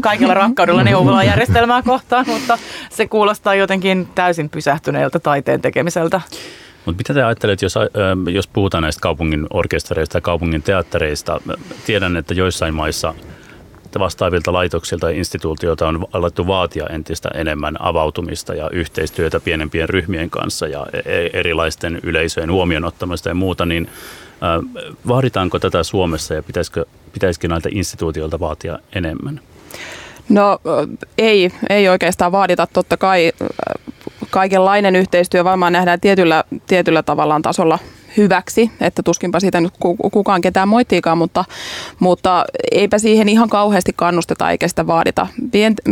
[0.01, 2.57] Kaikilla rakkaudella neuvolajärjestelmää kohtaan, mutta
[2.89, 6.21] se kuulostaa jotenkin täysin pysähtyneeltä taiteen tekemiseltä.
[6.85, 7.75] Mutta mitä te ajattelette, jos,
[8.31, 11.41] jos puhutaan näistä kaupungin orkestereista ja kaupungin teattereista?
[11.85, 13.13] Tiedän, että joissain maissa–
[13.95, 20.29] että vastaavilta laitoksilta ja instituutioilta on alettu vaatia entistä enemmän avautumista ja yhteistyötä pienempien ryhmien
[20.29, 23.89] kanssa ja e-, e-, erilaisten yleisöjen huomioon ottamista ja muuta, niin
[25.07, 29.39] vaaditaanko tätä Suomessa ja pitäisikö, pitäisikö näiltä instituutioilta vaatia enemmän?
[30.29, 30.59] No
[31.17, 32.67] ei, ei oikeastaan vaadita.
[32.73, 33.31] Totta kai
[34.29, 37.79] kaikenlainen yhteistyö varmaan nähdään tietyllä, tietyllä tavallaan tasolla
[38.17, 39.73] hyväksi, että tuskinpa siitä nyt
[40.11, 41.45] kukaan ketään moittiikaan, mutta,
[41.99, 45.27] mutta eipä siihen ihan kauheasti kannusteta eikä sitä vaadita.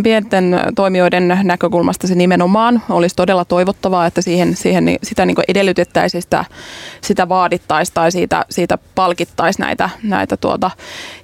[0.04, 6.46] Pienten toimijoiden näkökulmasta se nimenomaan olisi todella toivottavaa, että siihen, siihen sitä niin edellytettäisiin, sitä,
[7.02, 10.72] sitä vaadittaisiin tai siitä, siitä palkittaisiin näitä, näitä tuota,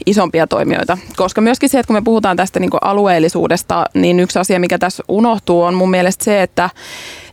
[0.05, 0.97] isompia toimijoita.
[1.15, 5.03] Koska myöskin se, että kun me puhutaan tästä niin alueellisuudesta, niin yksi asia, mikä tässä
[5.07, 6.69] unohtuu, on mun mielestä se, että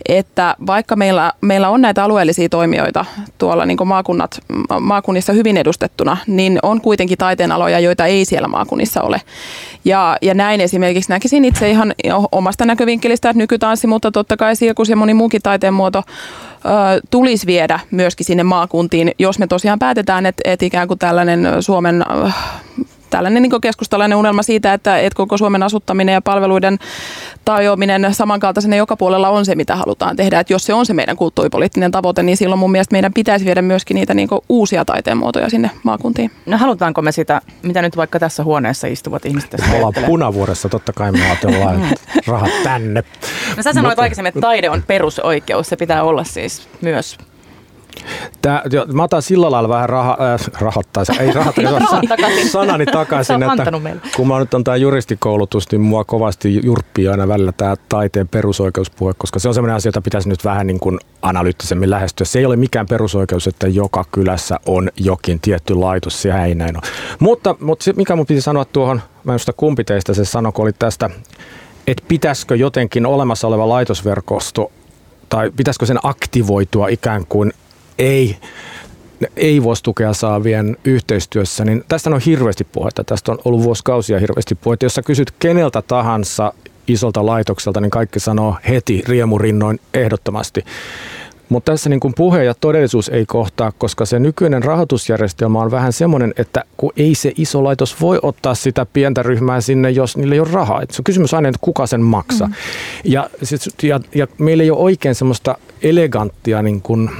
[0.08, 3.04] että vaikka meillä, meillä on näitä alueellisia toimijoita
[3.38, 4.40] tuolla niin maakunnat,
[4.80, 9.22] maakunnissa hyvin edustettuna, niin on kuitenkin taiteenaloja, joita ei siellä maakunnissa ole.
[9.84, 11.94] Ja, ja näin esimerkiksi näkisin itse ihan
[12.32, 16.02] omasta näkövinkkelistä, että nykytanssi, mutta totta kai sirkus ja moni muukin taiteen muoto
[17.10, 22.04] tulisi viedä myöskin sinne maakuntiin, jos me tosiaan päätetään, että, että ikään kuin tällainen Suomen
[23.10, 26.78] tällainen niin keskustalainen unelma siitä, että, että koko Suomen asuttaminen ja palveluiden
[27.44, 30.40] tarjoaminen samankaltaisena joka puolella on se, mitä halutaan tehdä.
[30.40, 33.62] Että jos se on se meidän kulttuuripoliittinen tavoite, niin silloin mun mielestä meidän pitäisi viedä
[33.62, 36.30] myöskin niitä niin uusia taiteen muotoja sinne maakuntiin.
[36.46, 40.68] No halutaanko me sitä, mitä nyt vaikka tässä huoneessa istuvat ihmiset tässä Me ollaan punavuoressa,
[40.68, 43.04] totta kai me ajatellaan, että rahat tänne.
[43.56, 44.02] No sä sanoit Mutta...
[44.02, 47.18] aikaisemmin, että taide on perusoikeus, se pitää olla siis myös
[48.42, 51.54] Tää, jo, mä otan sillä lailla vähän raha, äh, rahoittaisi, ei rahat,
[52.08, 52.50] takaisin.
[52.50, 53.72] sanani takaisin, että
[54.16, 59.12] kun mä nyt on tämä juristikoulutus, niin mua kovasti jurppii aina välillä tämä taiteen perusoikeuspuhe,
[59.18, 62.24] koska se on sellainen asia, jota pitäisi nyt vähän niin kuin analyyttisemmin lähestyä.
[62.24, 66.76] Se ei ole mikään perusoikeus, että joka kylässä on jokin tietty laitos, se ei näin
[66.76, 66.92] ole.
[67.18, 70.62] Mutta, mutta se, mikä mun piti sanoa tuohon, mä en kumpi teistä se sanoi, kun
[70.62, 71.10] oli tästä,
[71.86, 74.72] että pitäisikö jotenkin olemassa oleva laitosverkosto
[75.28, 77.52] tai pitäisikö sen aktivoitua ikään kuin
[77.98, 78.36] ei
[79.36, 83.04] ei tukea saavien yhteistyössä, niin tästä on hirveästi puhetta.
[83.04, 84.86] Tästä on ollut vuosikausia hirveästi puhetta.
[84.86, 86.52] Jos sä kysyt keneltä tahansa
[86.88, 90.64] isolta laitokselta, niin kaikki sanoo heti riemurinnoin ehdottomasti.
[91.48, 95.92] Mutta tässä niin kuin puhe ja todellisuus ei kohtaa, koska se nykyinen rahoitusjärjestelmä on vähän
[95.92, 100.34] semmoinen, että kun ei se iso laitos voi ottaa sitä pientä ryhmää sinne, jos niillä
[100.34, 100.82] ei ole rahaa.
[100.82, 102.48] Et se on kysymys aina, että kuka sen maksaa.
[102.48, 102.54] Mm.
[103.04, 103.30] Ja,
[103.82, 107.10] ja, ja meillä ei ole oikein semmoista eleganttia niin kuin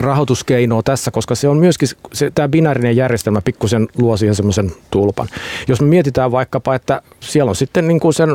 [0.00, 5.28] rahoituskeinoa tässä, koska se on myöskin, se, tämä binäärinen järjestelmä pikkusen luo siihen semmoisen tulpan.
[5.68, 8.30] Jos me mietitään vaikkapa, että siellä on sitten niin kuin sen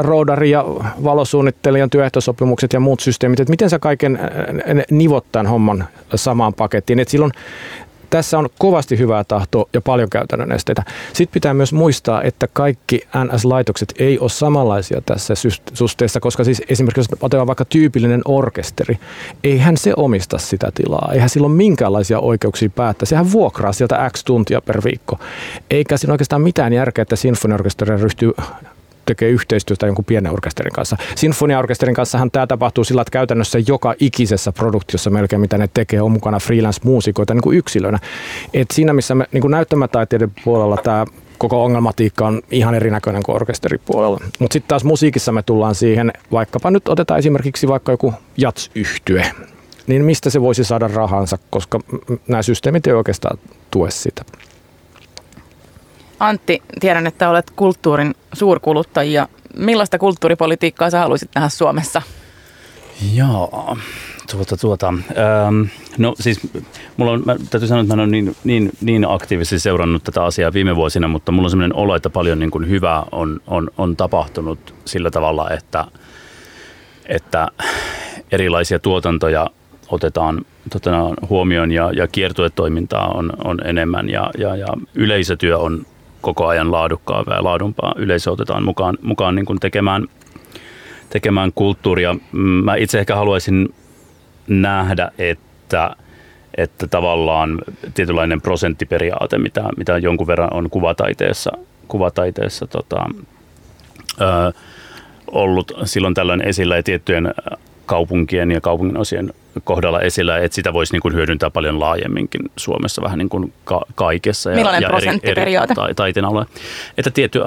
[0.00, 0.64] roodari ja
[1.04, 4.18] valosuunnittelijan työehtosopimukset ja muut systeemit, että miten sä kaiken
[4.90, 7.00] nivot tämän homman samaan pakettiin.
[7.00, 7.32] Että silloin
[8.14, 10.82] tässä on kovasti hyvää tahtoa ja paljon käytännön esteitä.
[11.12, 15.34] Sitten pitää myös muistaa, että kaikki NS-laitokset ei ole samanlaisia tässä
[15.72, 18.98] suhteessa, koska siis esimerkiksi jos otetaan vaikka tyypillinen orkesteri,
[19.44, 23.06] eihän se omista sitä tilaa, eihän sillä ole minkäänlaisia oikeuksia päättää.
[23.06, 25.18] Sehän vuokraa sieltä X tuntia per viikko.
[25.70, 28.32] Eikä siinä oikeastaan mitään järkeä, että sinfoniorkesteri ryhtyy
[29.06, 30.96] tekee yhteistyötä jonkun pienen orkesterin kanssa.
[31.14, 36.12] Sinfoniaorkesterin kanssahan tämä tapahtuu sillä, että käytännössä joka ikisessä produktiossa melkein mitä ne tekee on
[36.12, 37.98] mukana freelance-muusikoita niin kuin yksilönä.
[38.54, 41.04] Et siinä missä me niin kuin näyttämätaiteiden puolella tämä
[41.38, 44.20] koko ongelmatiikka on ihan erinäköinen kuin orkesteripuolella.
[44.38, 49.26] Mutta sitten taas musiikissa me tullaan siihen, vaikkapa nyt otetaan esimerkiksi vaikka joku jats-yhtye,
[49.86, 51.80] niin mistä se voisi saada rahansa, koska
[52.28, 53.38] nämä systeemit ei oikeastaan
[53.70, 54.24] tue sitä.
[56.20, 59.28] Antti, tiedän, että olet kulttuurin suurkuluttajia.
[59.56, 62.02] Millaista kulttuuripolitiikkaa sä haluaisit nähdä Suomessa?
[63.14, 63.76] Joo,
[64.30, 64.88] tuota, tuota.
[64.88, 65.62] Ähm,
[65.98, 66.40] no siis
[66.96, 70.52] mulla on, mä täytyy sanoa, että mä olen niin, niin, niin aktiivisesti seurannut tätä asiaa
[70.52, 73.96] viime vuosina, mutta mulla on sellainen olo, että paljon niin kuin hyvää on, on, on
[73.96, 75.84] tapahtunut sillä tavalla, että,
[77.06, 77.48] että
[78.32, 79.46] erilaisia tuotantoja
[79.88, 80.90] otetaan tota,
[81.28, 85.86] huomioon ja, ja kiertuetoimintaa on, on enemmän ja, ja, ja yleisötyö on
[86.24, 90.06] koko ajan laadukkaa ja laadumpaa yleisö otetaan mukaan, mukaan niin kuin tekemään,
[91.10, 92.16] tekemään kulttuuria.
[92.32, 93.74] Mä itse ehkä haluaisin
[94.48, 95.96] nähdä, että,
[96.56, 97.60] että tavallaan
[97.94, 101.52] tietynlainen prosenttiperiaate, mitä, mitä jonkun verran on kuvataiteessa,
[101.88, 103.06] kuvataiteessa tota,
[104.20, 104.52] ö,
[105.26, 107.34] ollut silloin tällöin esillä ja tiettyjen
[107.86, 109.32] kaupunkien ja kaupungin osien
[109.64, 113.86] kohdalla esillä, että sitä voisi niin kuin hyödyntää paljon laajemminkin Suomessa vähän niin kuin ka-
[113.94, 114.50] kaikessa.
[114.50, 115.72] Ja, Millainen ja prosenttiperiaate?
[115.72, 116.46] Eri, eri taiteen alue.
[116.98, 117.40] Että tietty,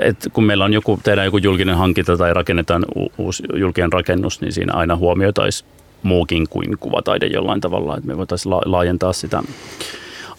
[0.00, 2.84] että kun meillä on joku, tehdään joku julkinen hankinta tai rakennetaan
[3.18, 5.70] uusi julkinen rakennus, niin siinä aina huomioitaisiin
[6.02, 9.42] muukin kuin kuvataide jollain tavalla, että me voitaisiin laajentaa sitä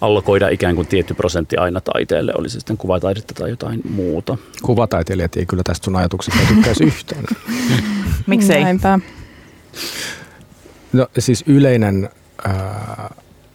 [0.05, 4.37] allokoida ikään kuin tietty prosentti aina taiteelle, oli se sitten kuvataidetta tai jotain muuta.
[4.61, 7.23] Kuvataiteilijat ei kyllä tästä sun ajatuksesta tykkäisi yhtään.
[8.27, 8.63] Miksei?
[8.63, 8.99] Näinpä.
[10.93, 12.09] No siis yleinen
[12.47, 12.55] äh,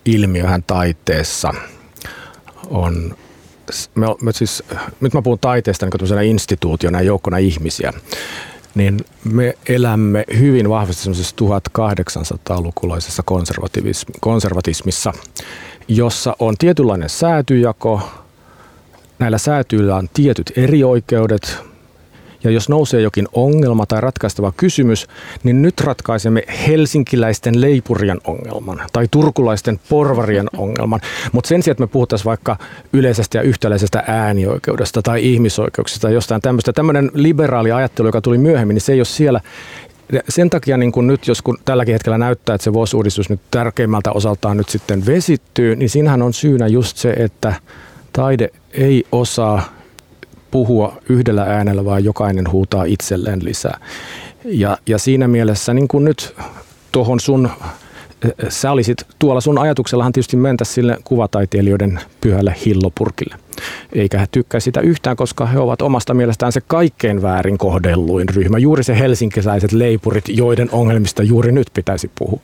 [0.05, 1.53] ilmiöhän taiteessa
[2.69, 3.15] on,
[3.95, 4.63] me, me siis,
[5.01, 7.93] nyt mä puhun taiteesta niin instituutiona ja joukkona ihmisiä,
[8.75, 13.23] niin me elämme hyvin vahvasti semmoisessa 1800-lukulaisessa
[14.19, 15.13] konservatismissa,
[15.95, 18.01] jossa on tietynlainen säätyjako,
[19.19, 21.57] näillä säätyillä on tietyt erioikeudet,
[22.43, 25.07] ja jos nousee jokin ongelma tai ratkaistava kysymys,
[25.43, 31.01] niin nyt ratkaisemme helsinkiläisten leipurien ongelman tai turkulaisten porvarien ongelman.
[31.31, 32.57] Mutta sen sijaan, että me puhuttaisiin vaikka
[32.93, 38.73] yleisestä ja yhtäläisestä äänioikeudesta tai ihmisoikeuksista tai jostain tämmöistä, tämmöinen liberaali ajattelu, joka tuli myöhemmin,
[38.73, 39.41] niin se ei ole siellä.
[40.29, 44.11] Sen takia niin kun nyt, jos kun tälläkin hetkellä näyttää, että se VOS-uudistus nyt tärkeimmältä
[44.11, 47.53] osaltaan nyt sitten vesittyy, niin siinähän on syynä just se, että
[48.13, 49.63] taide ei osaa
[50.51, 53.79] puhua yhdellä äänellä, vaan jokainen huutaa itselleen lisää.
[54.45, 56.35] Ja, ja siinä mielessä niin kuin nyt
[56.91, 57.49] tuohon sun,
[58.49, 63.35] sä olisit, tuolla sun ajatuksellahan tietysti mentä sille kuvataiteilijoiden pyhälle hillopurkille.
[63.93, 68.57] Eikä he tykkää sitä yhtään, koska he ovat omasta mielestään se kaikkein väärin kohdelluin ryhmä.
[68.57, 72.39] Juuri se helsinkiläiset leipurit, joiden ongelmista juuri nyt pitäisi puhua.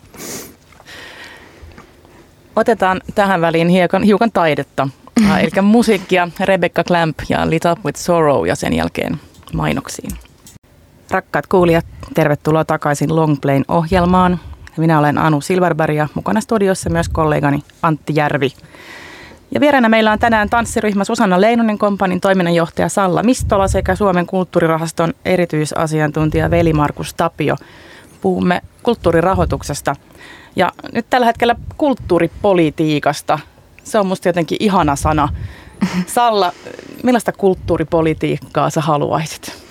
[2.56, 4.88] Otetaan tähän väliin hiukan, hiukan taidetta.
[5.22, 9.20] Uh, eli musiikkia Rebecca Clamp ja Lit Up With Sorrow ja sen jälkeen
[9.54, 10.12] mainoksiin.
[11.12, 14.40] Rakkaat kuulijat, tervetuloa takaisin Longplayn ohjelmaan.
[14.82, 18.50] Minä olen Anu Silverberg ja mukana studiossa myös kollegani Antti Järvi.
[19.52, 25.14] Ja vieraana meillä on tänään tanssiryhmä Susanna Leinonen kompanin toiminnanjohtaja Salla Mistola sekä Suomen kulttuurirahaston
[25.26, 27.56] erityisasiantuntija Veli Markus Tapio.
[28.22, 29.96] Puhumme kulttuurirahoituksesta
[30.56, 33.40] ja nyt tällä hetkellä kulttuuripolitiikasta–
[33.88, 35.30] se on musta jotenkin ihana sana.
[36.08, 36.52] Salla,
[37.04, 39.67] millaista kulttuuripolitiikkaa sä haluaisit?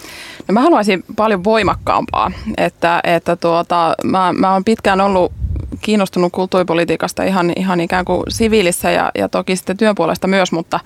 [0.48, 5.32] No mä haluaisin paljon voimakkaampaa, että, että tuota, mä, mä oon pitkään ollut
[5.80, 10.80] kiinnostunut kulttuuripolitiikasta ihan, ihan ikään kuin siviilissä ja, ja toki sitten työn puolesta myös, mutta,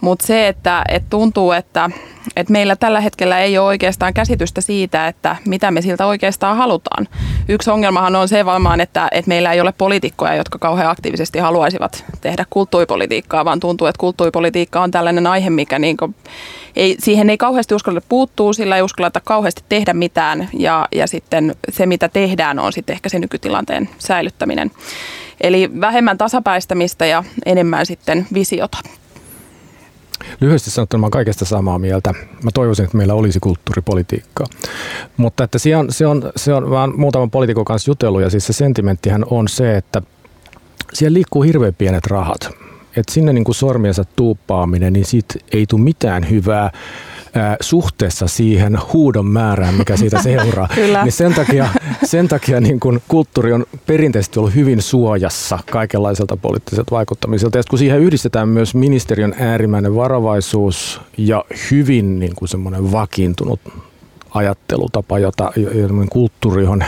[0.00, 1.90] mutta se, että, että tuntuu, että,
[2.36, 7.08] että meillä tällä hetkellä ei ole oikeastaan käsitystä siitä, että mitä me siltä oikeastaan halutaan.
[7.48, 12.04] Yksi ongelmahan on se varmaan, että, että meillä ei ole poliitikkoja, jotka kauhean aktiivisesti haluaisivat
[12.20, 16.14] tehdä kulttuuripolitiikkaa, vaan tuntuu, että kulttuuripolitiikka on tällainen aihe, mikä niin kuin,
[16.76, 21.54] ei, siihen ei kauheasti uskalleta puuttuu, sillä ei uskalleta kauheasti tehdä mitään ja, ja sitten
[21.68, 24.70] se, mitä tehdään, on sitten ehkä se nykytilanteen säilyttäminen.
[25.40, 28.78] Eli vähemmän tasapäistämistä ja enemmän sitten visiota.
[30.40, 32.14] Lyhyesti sanottuna mä kaikesta samaa mieltä.
[32.42, 34.46] Mä toivoisin, että meillä olisi kulttuuripolitiikkaa.
[35.16, 38.46] Mutta että se on, se on, se on vaan muutaman poliitikon kanssa jutellut ja siis
[38.46, 40.02] se sentimenttihän on se, että
[40.92, 42.50] siellä liikkuu hirveän pienet rahat.
[42.96, 46.70] Et sinne niin kuin sormiensa tuuppaaminen, niin siitä ei tule mitään hyvää
[47.60, 50.68] suhteessa siihen huudon määrään, mikä siitä seuraa.
[51.04, 51.68] niin sen takia,
[52.04, 57.58] sen takia niin kun kulttuuri on perinteisesti ollut hyvin suojassa kaikenlaiselta poliittiselta vaikuttamiselta.
[57.58, 63.60] Ja kun siihen yhdistetään myös ministeriön äärimmäinen varovaisuus ja hyvin niin kuin semmoinen vakiintunut
[64.30, 65.52] ajattelutapa, jota
[66.10, 66.84] kulttuuri, johon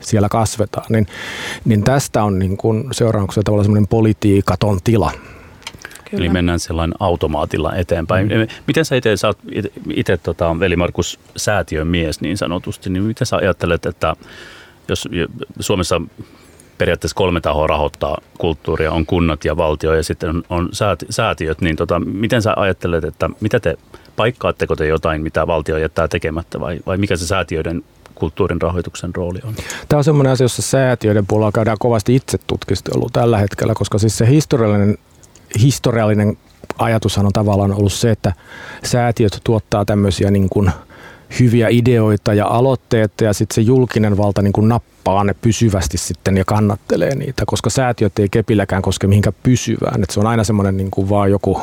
[0.00, 1.06] siellä kasvetaan, niin,
[1.64, 5.12] niin tästä on niin kuin seurauksena tavallaan semmoinen politiikaton tila.
[6.10, 6.24] Kyllä.
[6.24, 8.28] Eli mennään sellainen automaatilla eteenpäin.
[8.28, 8.46] Mm.
[8.66, 9.34] Miten sä itse, sä
[9.94, 14.16] itse tota, Veli Markus säätiön mies niin sanotusti, niin miten sä ajattelet, että
[14.88, 15.08] jos
[15.60, 16.00] Suomessa
[16.78, 20.68] periaatteessa kolme tahoa rahoittaa kulttuuria, on kunnat ja valtio ja sitten on, on
[21.10, 23.76] säätiöt, niin tota, miten sä ajattelet, että mitä te,
[24.16, 27.82] paikkaatteko te jotain, mitä valtio jättää tekemättä vai, vai mikä se säätiöiden
[28.14, 29.54] kulttuurin rahoituksen rooli on?
[29.88, 34.18] Tämä on semmoinen asia, jossa säätiöiden puolella käydään kovasti itse tutkistelua tällä hetkellä, koska siis
[34.18, 34.98] se historiallinen
[35.62, 36.38] historiallinen
[36.78, 38.32] ajatushan on tavallaan ollut se, että
[38.84, 40.70] säätiöt tuottaa tämmöisiä niin kuin
[41.40, 46.36] hyviä ideoita ja aloitteita ja sitten se julkinen valta niin kuin nappaa ne pysyvästi sitten
[46.36, 50.02] ja kannattelee niitä, koska säätiöt ei kepilläkään koske mihinkään pysyvään.
[50.02, 51.60] Et se on aina semmoinen niin kuin vaan joku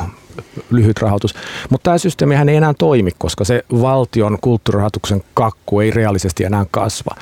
[0.70, 1.34] lyhyt rahoitus.
[1.70, 7.14] Mutta tämä systeemihän ei enää toimi, koska se valtion kulttuurirahoituksen kakku ei reaalisesti enää kasva.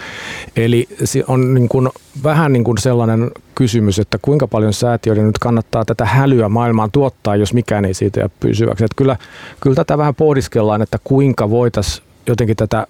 [0.57, 1.89] Eli se on niin kuin
[2.25, 7.37] vähän niin kuin sellainen kysymys, että kuinka paljon säätiöiden nyt kannattaa tätä hälyä maailmaan tuottaa,
[7.37, 8.85] jos mikään ei siitä jää pysyväksi.
[8.85, 9.17] Että kyllä,
[9.61, 12.87] kyllä tätä vähän pohdiskellaan, että kuinka voitaisiin jotenkin tätä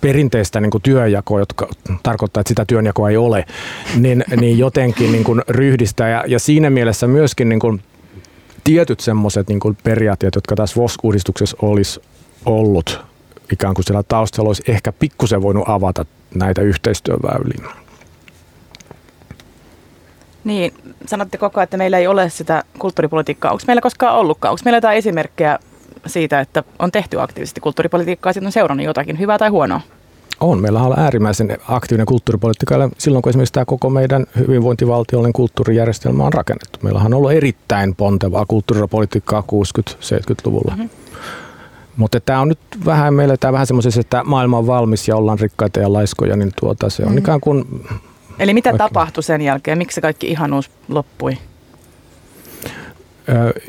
[0.00, 1.68] perinteistä niin kuin työnjakoa, jotka
[2.02, 3.44] tarkoittaa, että sitä työnjakoa ei ole,
[3.96, 6.08] niin, niin jotenkin niin kuin ryhdistää.
[6.08, 7.82] Ja, ja siinä mielessä myöskin niin kuin
[8.64, 12.00] tietyt semmoiset niin periaatteet, jotka tässä VOS-uudistuksessa olisi
[12.46, 13.00] ollut
[13.52, 17.70] ikään kuin siellä taustalla, olisi ehkä pikkusen voinut avata näitä yhteistyöväyliä.
[20.44, 20.74] Niin,
[21.06, 23.50] sanotte koko ajan, että meillä ei ole sitä kulttuuripolitiikkaa.
[23.52, 24.52] Onko meillä koskaan ollutkaan?
[24.52, 25.58] Onko meillä jotain esimerkkejä
[26.06, 29.80] siitä, että on tehty aktiivisesti kulttuuripolitiikkaa sitten on seurannut jotakin hyvää tai huonoa?
[30.40, 30.60] On.
[30.60, 36.78] Meillä on äärimmäisen aktiivinen kulttuuripolitiikka silloin, kun esimerkiksi tämä koko meidän hyvinvointivaltiollinen kulttuurijärjestelmä on rakennettu.
[36.82, 39.42] Meillä on ollut erittäin pontevaa kulttuuripolitiikkaa
[39.80, 40.76] 60-70-luvulla.
[40.76, 40.90] Mm-hmm.
[41.96, 45.38] Mutta tämä on nyt vähän, meillä tämä vähän semmoisessa, että maailma on valmis ja ollaan
[45.38, 47.18] rikkaita ja laiskoja, niin tuota, se on mm.
[47.18, 47.86] ikään kuin...
[48.38, 48.78] Eli mitä oikein.
[48.78, 49.78] tapahtui sen jälkeen?
[49.78, 51.38] Miksi se kaikki ihanuus loppui?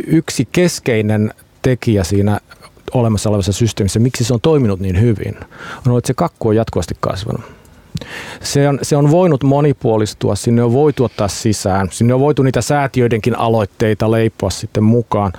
[0.08, 2.40] Yksi keskeinen tekijä siinä
[2.94, 6.56] olemassa olevassa systeemissä, miksi se on toiminut niin hyvin, on ollut, että se kakku on
[6.56, 7.42] jatkuvasti kasvanut.
[8.42, 12.62] Se on, se on voinut monipuolistua, sinne on voitu ottaa sisään, sinne on voitu niitä
[12.62, 15.34] säätiöidenkin aloitteita leipoa sitten mukaan,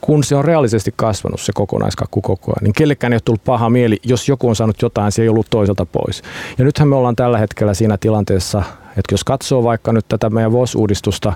[0.00, 3.70] kun se on reaalisesti kasvanut se kokonaiskakku koko ajan, niin kellekään ei ole tullut paha
[3.70, 6.22] mieli, jos joku on saanut jotain, se ei ollut toiselta pois.
[6.58, 10.52] Ja nythän me ollaan tällä hetkellä siinä tilanteessa, että jos katsoo vaikka nyt tätä meidän
[10.52, 11.32] VOS-uudistusta,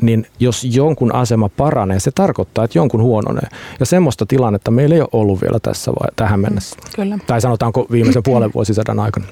[0.00, 3.48] niin jos jonkun asema paranee, se tarkoittaa, että jonkun huononee.
[3.80, 6.76] Ja semmoista tilannetta meillä ei ole ollut vielä tässä vai, tähän mennessä.
[6.96, 7.18] Kyllä.
[7.26, 9.26] Tai sanotaanko viimeisen puolen vuosisadan aikana.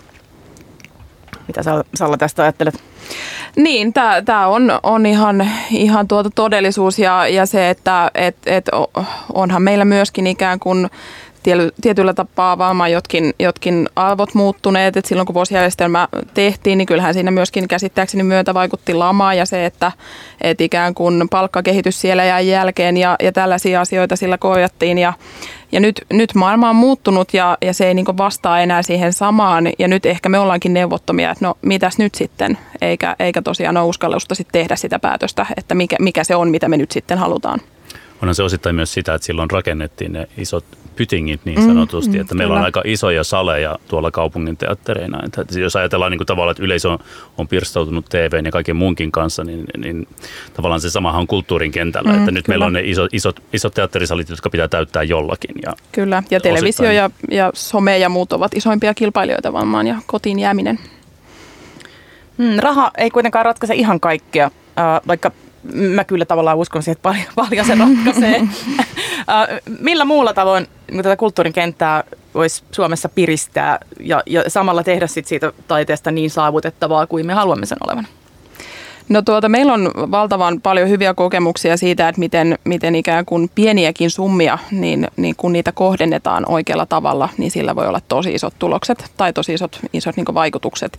[1.49, 1.61] Mitä
[1.95, 2.83] Salla tästä ajattelet?
[3.57, 3.93] Niin,
[4.25, 8.67] tämä on, on ihan, ihan tuota todellisuus ja, ja se, että et, et
[9.35, 10.91] onhan meillä myöskin ikään kuin
[11.81, 14.97] tietyllä tapaa varmaan jotkin, jotkin arvot muuttuneet.
[14.97, 19.67] Et silloin kun vuosijärjestelmä tehtiin, niin kyllähän siinä myöskin käsittääkseni myötä vaikutti lama ja se,
[19.67, 19.93] että
[20.41, 24.99] et ikään kuin palkkakehitys siellä jäi jälkeen ja, ja tällaisia asioita sillä korjattiin.
[24.99, 25.13] Ja,
[25.73, 29.69] ja nyt, nyt maailma on muuttunut ja, ja se ei niin vastaa enää siihen samaan
[29.79, 33.89] ja nyt ehkä me ollaankin neuvottomia, että no mitäs nyt sitten, eikä, eikä tosiaan ole
[33.89, 37.61] uskallusta sitten tehdä sitä päätöstä, että mikä, mikä se on, mitä me nyt sitten halutaan.
[38.23, 40.65] Onhan se osittain myös sitä, että silloin rakennettiin ne isot
[40.99, 42.61] pytingit niin mm, sanotusti, mm, että mm, meillä kyllä.
[42.61, 45.21] on aika isoja saleja tuolla kaupungin teattereina.
[45.25, 46.99] Että jos ajatellaan niin kuin tavallaan, että yleisö on,
[47.39, 50.09] on pirstoutunut TVn ja kaiken muunkin kanssa, niin, niin
[50.55, 52.53] tavallaan se samahan on kulttuurin kentällä, mm, että nyt kyllä.
[52.53, 55.55] meillä on ne isot, isot, isot teatterisalit, jotka pitää täyttää jollakin.
[55.63, 60.39] Ja kyllä, ja televisio ja, ja some ja muut ovat isoimpia kilpailijoita varmaan ja kotiin
[60.39, 60.79] jääminen.
[62.39, 64.45] Hmm, raha ei kuitenkaan ratkaise ihan kaikkea,
[64.79, 65.31] äh, vaikka
[65.73, 68.41] mä kyllä tavallaan uskon siihen, että paljon, paljon se ratkaisee.
[69.81, 72.05] Millä muulla tavoin niin tätä kulttuurin kenttää
[72.35, 77.67] voisi Suomessa piristää ja, ja samalla tehdä sit siitä taiteesta niin saavutettavaa kuin me haluamme
[77.67, 78.07] sen olevan?
[79.09, 84.11] No tuota, meillä on valtavan paljon hyviä kokemuksia siitä, että miten, miten ikään kuin pieniäkin
[84.11, 89.11] summia, niin, niin kun niitä kohdennetaan oikealla tavalla, niin sillä voi olla tosi isot tulokset
[89.17, 90.99] tai tosi isot, isot niin vaikutukset.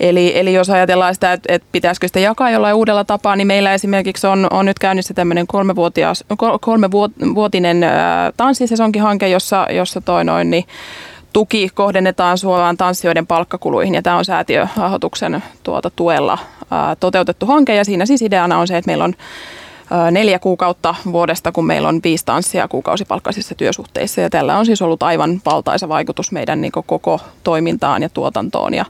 [0.00, 3.74] Eli, eli jos ajatellaan sitä, että, että pitäisikö sitä jakaa jollain uudella tapaa, niin meillä
[3.74, 5.46] esimerkiksi on, on nyt käynnissä tämmöinen
[6.60, 7.84] kolmevuotinen
[8.36, 10.64] tanssisesonkihanke, jossa, jossa toi noin, niin
[11.32, 16.38] tuki kohdennetaan suoraan tanssijoiden palkkakuluihin ja tämä on säätiörahoituksen tuota tuella
[16.70, 19.14] ää, toteutettu hanke ja siinä siis ideana on se, että meillä on
[20.10, 25.02] neljä kuukautta vuodesta, kun meillä on viisi tanssia kuukausipalkkaisissa työsuhteissa ja tällä on siis ollut
[25.02, 28.84] aivan valtaisa vaikutus meidän niin koko toimintaan ja tuotantoon ja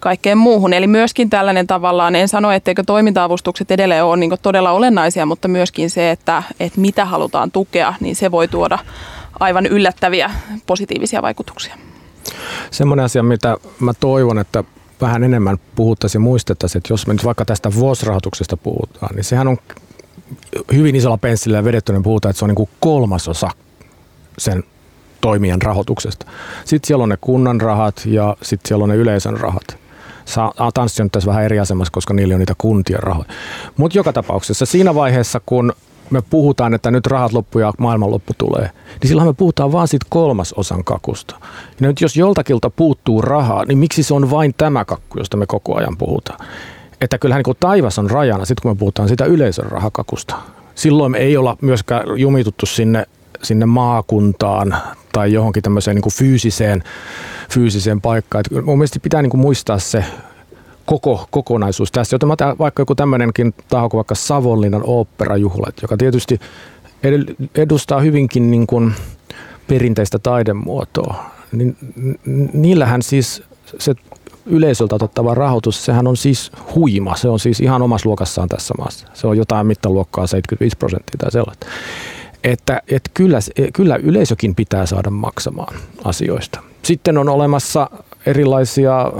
[0.00, 0.72] kaikkeen muuhun.
[0.72, 5.90] Eli myöskin tällainen tavallaan, en sano, etteikö toiminta-avustukset edelleen ole niin todella olennaisia, mutta myöskin
[5.90, 8.78] se, että, että mitä halutaan tukea, niin se voi tuoda
[9.40, 10.30] aivan yllättäviä
[10.66, 11.74] positiivisia vaikutuksia.
[12.70, 14.64] Semmoinen asia, mitä mä toivon, että
[15.00, 19.48] vähän enemmän puhuttaisiin ja muistettaisiin, että jos me nyt vaikka tästä VOS-rahoituksesta puhutaan, niin sehän
[19.48, 19.56] on
[20.72, 23.50] hyvin isolla penssillä niin puhutaan, että se on niin kuin kolmasosa
[24.38, 24.64] sen
[25.20, 26.26] toimijan rahoituksesta.
[26.64, 29.78] Sitten siellä on ne kunnan rahat ja sitten siellä on ne yleisön rahat.
[30.74, 33.28] Tanssi on tässä vähän eri asemassa, koska niillä on niitä kuntien rahoja.
[33.76, 35.72] Mutta joka tapauksessa siinä vaiheessa, kun
[36.10, 40.06] me puhutaan, että nyt rahat loppu ja maailmanloppu tulee, niin silloin me puhutaan vaan siitä
[40.08, 41.36] kolmasosan kakusta.
[41.80, 45.46] Ja nyt jos joltakilta puuttuu rahaa, niin miksi se on vain tämä kakku, josta me
[45.46, 46.46] koko ajan puhutaan?
[47.00, 50.34] Että kyllähän niin taivas on rajana, sitten kun me puhutaan sitä yleisön rahakakusta.
[50.74, 53.06] Silloin me ei olla myöskään jumituttu sinne,
[53.42, 54.76] sinne maakuntaan
[55.12, 56.82] tai johonkin tämmöiseen niin fyysiseen,
[57.50, 58.40] fyysiseen paikkaan.
[58.40, 60.04] Et mun mielestä pitää niin muistaa se
[60.88, 62.14] koko kokonaisuus tässä.
[62.14, 66.40] Joten mä otan vaikka joku tämmöinenkin taho kuin vaikka Savonlinnan oopperajuhlat, joka tietysti
[67.54, 68.92] edustaa hyvinkin niin kuin
[69.66, 71.24] perinteistä taidemuotoa.
[71.52, 71.76] Niin,
[72.52, 73.42] niillähän siis
[73.78, 73.94] se
[74.46, 77.16] yleisöltä otettava rahoitus, sehän on siis huima.
[77.16, 79.06] Se on siis ihan omassa luokassaan tässä maassa.
[79.14, 81.66] Se on jotain mittaluokkaa 75 prosenttia tai sellaista.
[82.44, 83.38] Että, että kyllä,
[83.72, 86.60] kyllä yleisökin pitää saada maksamaan asioista.
[86.82, 87.90] Sitten on olemassa
[88.26, 89.12] erilaisia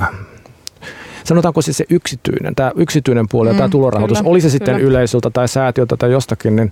[1.25, 4.89] sanotaanko siis se yksityinen, tämä yksityinen puoli mm, tämä tulorahoitus, kyllä, oli se sitten kyllä.
[4.89, 6.71] yleisöltä tai säätiöltä tai jostakin, niin,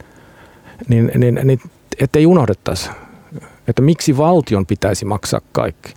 [0.89, 1.61] niin, niin, niin
[2.01, 2.91] ettei unohdettaisi,
[3.69, 5.95] että miksi valtion pitäisi maksaa kaikki.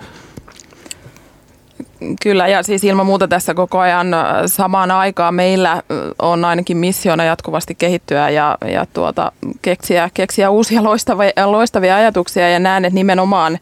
[2.24, 5.82] Kyllä, ja siis ilman muuta tässä koko ajan äh, samaan aikaan meillä äh,
[6.20, 9.32] on ainakin missiona jatkuvasti kehittyä ja, ja tuota,
[9.62, 13.60] keksiä, keksiä uusia loistavia, loistavia ajatuksia ja näen, että nimenomaan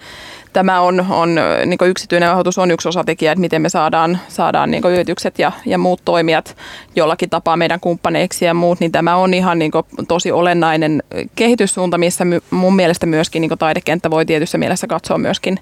[0.54, 1.36] tämä on, on
[1.66, 5.78] niin yksityinen rahoitus on yksi osatekijä, että miten me saadaan, saadaan niin yritykset ja, ja
[5.78, 6.58] muut toimijat
[6.96, 9.72] jollakin tapaa meidän kumppaneiksi ja muut, niin tämä on ihan niin
[10.08, 11.04] tosi olennainen
[11.36, 15.60] kehityssuunta, missä mun mielestä myöskin niin taidekenttä voi tietyssä mielessä katsoa myöskin,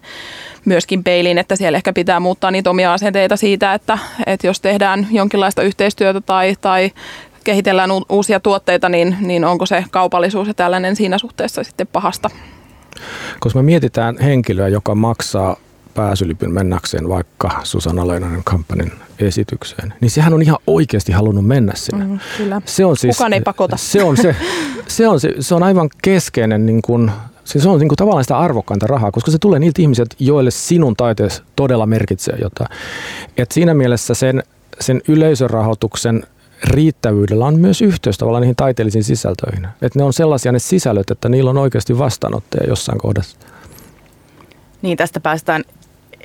[0.65, 5.07] myöskin peiliin, että siellä ehkä pitää muuttaa niitä omia asenteita siitä, että, että jos tehdään
[5.11, 6.91] jonkinlaista yhteistyötä tai, tai
[7.43, 12.29] kehitellään uusia tuotteita, niin, niin onko se kaupallisuus ja tällainen siinä suhteessa sitten pahasta.
[13.39, 15.57] Koska me mietitään henkilöä, joka maksaa
[15.93, 22.05] pääsylipyn mennäkseen vaikka Susanna Leinonen kampanjan esitykseen, niin sehän on ihan oikeasti halunnut mennä sinne.
[22.05, 22.61] Mm, kyllä.
[22.65, 23.77] Se on siis, Kukaan ei pakota.
[23.77, 24.35] Se on, se,
[24.87, 27.11] se on, se, se on aivan keskeinen niin kuin,
[27.43, 30.51] siis se on niin kuin tavallaan sitä arvokkainta rahaa, koska se tulee niiltä ihmisiltä, joille
[30.51, 32.69] sinun taiteessa todella merkitsee jotain.
[33.37, 34.43] Et siinä mielessä sen,
[34.79, 36.23] sen yleisörahoituksen
[36.67, 39.67] riittävyydellä on myös yhteys tavallaan niihin taiteellisiin sisältöihin.
[39.81, 43.37] Että ne on sellaisia ne sisällöt, että niillä on oikeasti vastaanottaja jossain kohdassa.
[44.81, 45.63] Niin, tästä päästään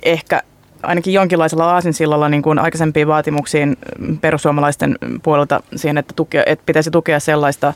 [0.02, 0.42] ehkä
[0.82, 3.76] ainakin jonkinlaisella aasinsillalla niin kuin aikaisempiin vaatimuksiin
[4.20, 7.74] perussuomalaisten puolelta siihen, että, tukea, että pitäisi tukea sellaista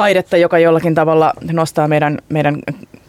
[0.00, 2.58] taidetta, joka jollakin tavalla nostaa meidän, meidän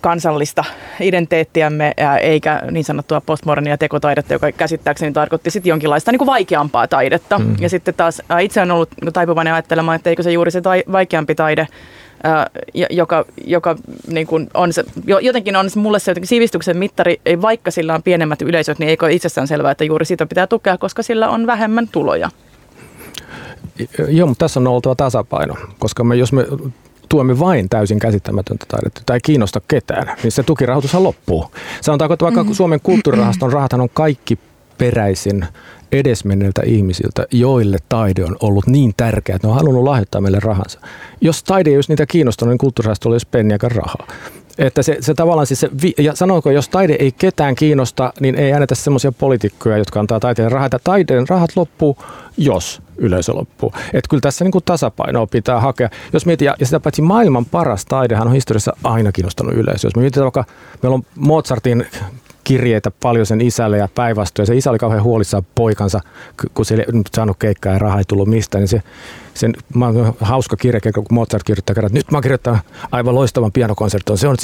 [0.01, 0.63] kansallista
[0.99, 7.39] identiteettiämme, eikä niin sanottua postmodernia tekotaidetta, joka käsittääkseni tarkoitti sitten jonkinlaista niin kuin vaikeampaa taidetta.
[7.39, 7.55] Mm.
[7.59, 11.35] Ja sitten taas itse on ollut taipuvainen ajattelemaan, että eikö se juuri se tai, vaikeampi
[11.35, 11.67] taide,
[12.89, 13.75] joka, joka
[14.07, 14.83] niin kuin on se,
[15.21, 18.89] jotenkin on se, mulle se jotenkin sivistyksen mittari, ei vaikka sillä on pienemmät yleisöt, niin
[18.89, 22.29] eikö itsestään selvää, että juuri sitä pitää tukea, koska sillä on vähemmän tuloja.
[24.09, 26.45] Joo, mutta tässä on oltava tasapaino, koska me, jos me
[27.11, 31.45] tuemme vain täysin käsittämätöntä taidetta tai ei kiinnosta ketään, niin se tukirahoitushan loppuu.
[31.81, 32.55] Sanotaanko, että vaikka mm-hmm.
[32.55, 34.39] Suomen kulttuurirahaston rahathan on kaikki
[34.77, 35.45] peräisin
[35.91, 40.79] edesmenneiltä ihmisiltä, joille taide on ollut niin tärkeää, että ne on halunnut lahjoittaa meille rahansa.
[41.21, 44.07] Jos taide ei olisi niitä kiinnostanut, niin kulttuurirahastolla olisi penniäkään rahaa.
[44.57, 48.53] Että se, se tavallaan siis se, ja sanoinko, jos taide ei ketään kiinnosta, niin ei
[48.53, 50.73] äänetä semmoisia poliitikkoja, jotka antaa taiteen rahat.
[50.73, 51.97] Ja taiteen rahat loppuu,
[52.37, 53.73] jos yleisö loppuu.
[53.93, 55.89] Että kyllä tässä niin kuin tasapainoa pitää hakea.
[56.13, 59.87] Jos mietit, ja sitä paitsi maailman paras taidehan on historiassa aina kiinnostanut yleisö.
[59.87, 60.45] Jos me mietitään vaikka,
[60.81, 61.85] meillä on Mozartin
[62.51, 64.47] kirjeitä paljon sen isälle ja päinvastoin.
[64.47, 65.99] Se isä oli kauhean huolissaan poikansa,
[66.53, 68.59] kun se ei nyt saanut keikkaa ja raha ei tullut mistään.
[68.59, 68.83] Niin se,
[69.33, 72.59] sen, mä oon hauska kirja, kun Mozart kirjoittaa kerran, että nyt mä kirjoittaa
[72.91, 74.17] aivan loistavan pianokonserton.
[74.17, 74.35] Se on,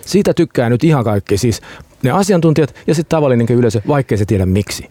[0.00, 1.36] siitä tykkää nyt ihan kaikki.
[1.38, 1.60] Siis
[2.02, 4.90] ne asiantuntijat ja sitten tavallinen yleisö, vaikkei se tiedä miksi.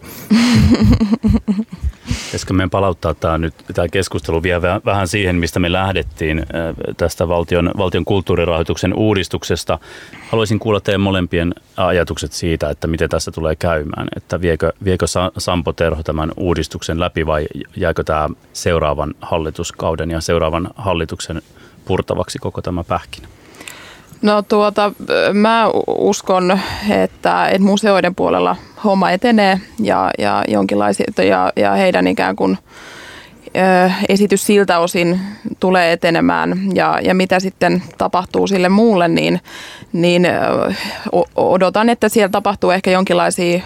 [2.24, 6.44] Pitäisikö meidän palauttaa tämä, nyt, tämä keskustelu vielä vähän siihen, mistä me lähdettiin äh,
[6.96, 9.78] tästä valtion, valtion kulttuurirahoituksen uudistuksesta.
[10.30, 14.08] Haluaisin kuulla teidän molempien ajatukset siitä, että miten tässä tulee käymään.
[14.16, 15.06] Että viekö, viekö
[15.38, 17.46] Sampo Terho tämän uudistuksen läpi vai
[17.76, 21.42] jääkö tämä seuraavan hallituskauden ja seuraavan hallituksen
[21.84, 23.28] purtavaksi koko tämä pähkinä?
[24.22, 24.92] No tuota,
[25.32, 26.60] mä uskon,
[26.90, 32.58] että, että museoiden puolella homma etenee ja, ja, jonkinlaisia, ja, ja heidän ikään kuin
[33.56, 35.20] ö, esitys siltä osin
[35.60, 39.40] tulee etenemään ja, ja mitä sitten tapahtuu sille muulle, niin,
[39.92, 40.26] niin
[41.36, 43.60] odotan, että siellä tapahtuu ehkä jonkinlaisia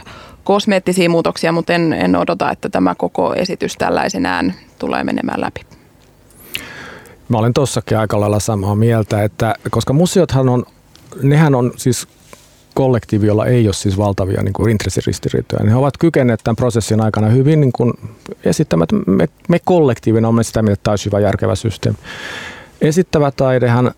[0.45, 5.74] kosmeettisia muutoksia, mutta en, en odota, että tämä koko esitys tällaisenään tulee menemään läpi.
[7.29, 10.65] Mä olen tossakin aika lailla samaa mieltä, että koska museothan on,
[11.23, 12.09] nehän on siis
[12.75, 15.65] kollektiivi, jolla ei ole siis valtavia niin kuin intressiristiriitoja.
[15.65, 17.93] Ne ovat kykeneet tämän prosessin aikana hyvin niin kuin
[18.45, 21.99] esittämään, että me, me kollektiivina olemme sitä että tämä olisi hyvä järkevä systeemi.
[22.81, 23.95] Esittävä taidehan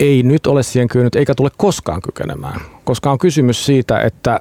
[0.00, 4.40] ei nyt ole siihen kyennyt eikä tule koskaan kykenemään, koska on kysymys siitä, että,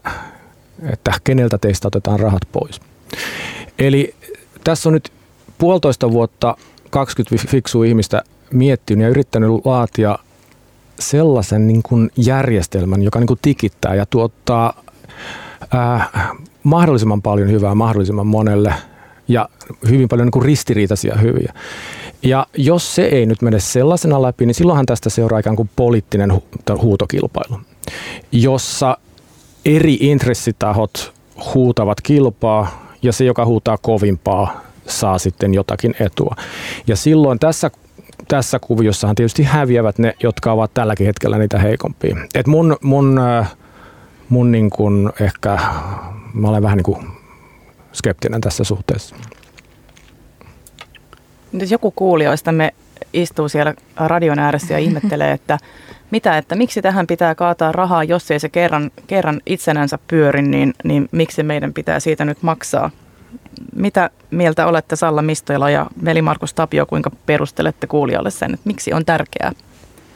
[0.92, 2.82] että keneltä teistä otetaan rahat pois.
[3.80, 4.16] Eli
[4.64, 5.12] tässä on nyt
[5.58, 6.58] puolitoista vuotta
[6.90, 8.22] 20 fiksua ihmistä
[8.54, 10.20] miettinyt ja yrittänyt laatia
[11.00, 14.84] sellaisen niin kuin järjestelmän, joka niin kuin tikittää ja tuottaa
[15.74, 16.30] ää,
[16.64, 18.74] mahdollisimman paljon hyvää mahdollisimman monelle
[19.28, 19.50] ja
[19.90, 21.54] hyvin paljon niin kuin ristiriitaisia hyviä.
[22.24, 26.32] Ja jos se ei nyt mene sellaisena läpi, niin silloinhan tästä seuraa ikään kuin poliittinen
[26.32, 27.60] hu- huutokilpailu,
[28.32, 28.98] jossa
[29.66, 31.14] eri intressitahot
[31.54, 36.36] huutavat kilpaa ja se, joka huutaa kovimpaa, saa sitten jotakin etua.
[36.88, 37.72] Ja silloin tässä
[38.28, 42.16] tässä kuviossahan tietysti häviävät ne, jotka ovat tälläkin hetkellä niitä heikompia.
[42.36, 43.56] Et mun, mun, äh,
[44.30, 45.60] mun niin kun ehkä,
[46.34, 47.08] mä olen vähän niin kuin
[47.94, 49.16] skeptinen tässä suhteessa.
[51.52, 52.74] Nyt joku kuulijoista me
[53.14, 55.58] istuu siellä radion ääressä ja ihmettelee, että
[56.12, 60.74] mitä, että miksi tähän pitää kaataa rahaa, jos ei se kerran, kerran itsenänsä pyöri, niin,
[60.84, 62.92] niin miksi meidän pitää siitä nyt maksaa?
[63.76, 68.94] Mitä mieltä olette Salla Mistoila ja veli Markus Tapio, kuinka perustelette kuulijoille sen, että miksi
[68.94, 69.52] on tärkeää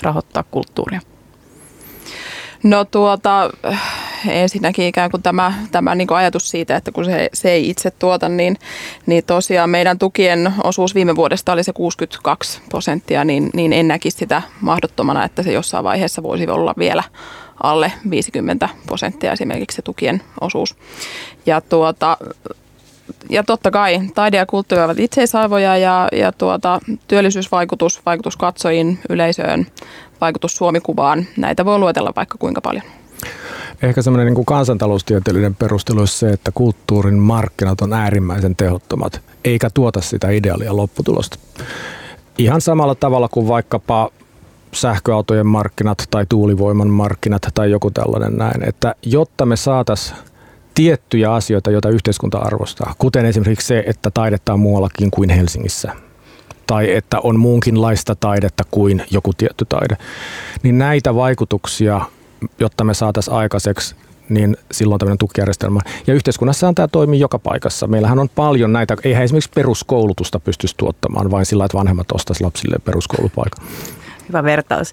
[0.02, 1.02] rahoittaa kulttuuria?
[2.64, 3.50] No tuota,
[4.28, 7.92] ensinnäkin ikään kuin tämä, tämä niin kuin ajatus siitä, että kun se, se ei itse
[7.92, 8.58] tuota, niin,
[9.06, 14.18] niin tosiaan meidän tukien osuus viime vuodesta oli se 62 prosenttia, niin, niin en näkisi
[14.18, 17.04] sitä mahdottomana, että se jossain vaiheessa voisi olla vielä
[17.64, 20.76] alle 50 prosenttia esimerkiksi se tukien osuus.
[21.46, 22.18] Ja tuota,
[23.30, 29.68] ja totta kai taide ja kulttuuri ovat itseisarvoja ja, ja tuota, työllisyysvaikutus, vaikutus katsojiin, yleisöön,
[30.22, 32.84] vaikutus Suomikuvaan, näitä voi luetella vaikka kuinka paljon.
[33.82, 40.02] Ehkä semmoinen niin kansantaloustieteellinen perustelu olisi se, että kulttuurin markkinat on äärimmäisen tehottomat, eikä tuota
[40.02, 41.38] sitä ideaalia lopputulosta.
[42.38, 44.10] Ihan samalla tavalla kuin vaikkapa
[44.74, 50.18] sähköautojen markkinat tai tuulivoiman markkinat tai joku tällainen näin, että jotta me saataisiin
[50.76, 55.94] tiettyjä asioita, joita yhteiskunta arvostaa, kuten esimerkiksi se, että taidetta on muuallakin kuin Helsingissä,
[56.68, 59.98] tai että on muunkinlaista taidetta kuin joku tietty taide,
[60.64, 62.02] niin näitä vaikutuksia,
[62.60, 63.96] jotta me saataisiin aikaiseksi,
[64.30, 65.80] niin silloin tämmöinen tukijärjestelmä.
[66.08, 67.88] Ja yhteiskunnassahan tämä toimii joka paikassa.
[67.88, 72.76] Meillähän on paljon näitä, eihän esimerkiksi peruskoulutusta pystyisi tuottamaan vain sillä, että vanhemmat ostaisivat lapsille
[72.86, 73.66] peruskoulupaikan.
[74.30, 74.92] Hyvä vertaus.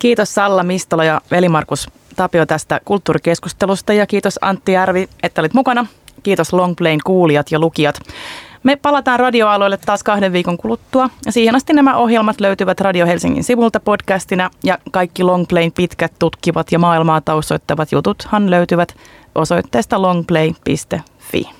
[0.00, 5.86] Kiitos Salla Mistola ja Veli-Markus Tapio tästä kulttuurikeskustelusta ja kiitos Antti Järvi, että olit mukana.
[6.22, 8.00] Kiitos Longplayn kuulijat ja lukijat.
[8.62, 13.44] Me palataan radioalueelle taas kahden viikon kuluttua ja siihen asti nämä ohjelmat löytyvät Radio Helsingin
[13.44, 18.96] sivulta podcastina ja kaikki Longplayn pitkät tutkivat ja maailmaa taustoittavat jututhan löytyvät
[19.34, 21.59] osoitteesta longplay.fi.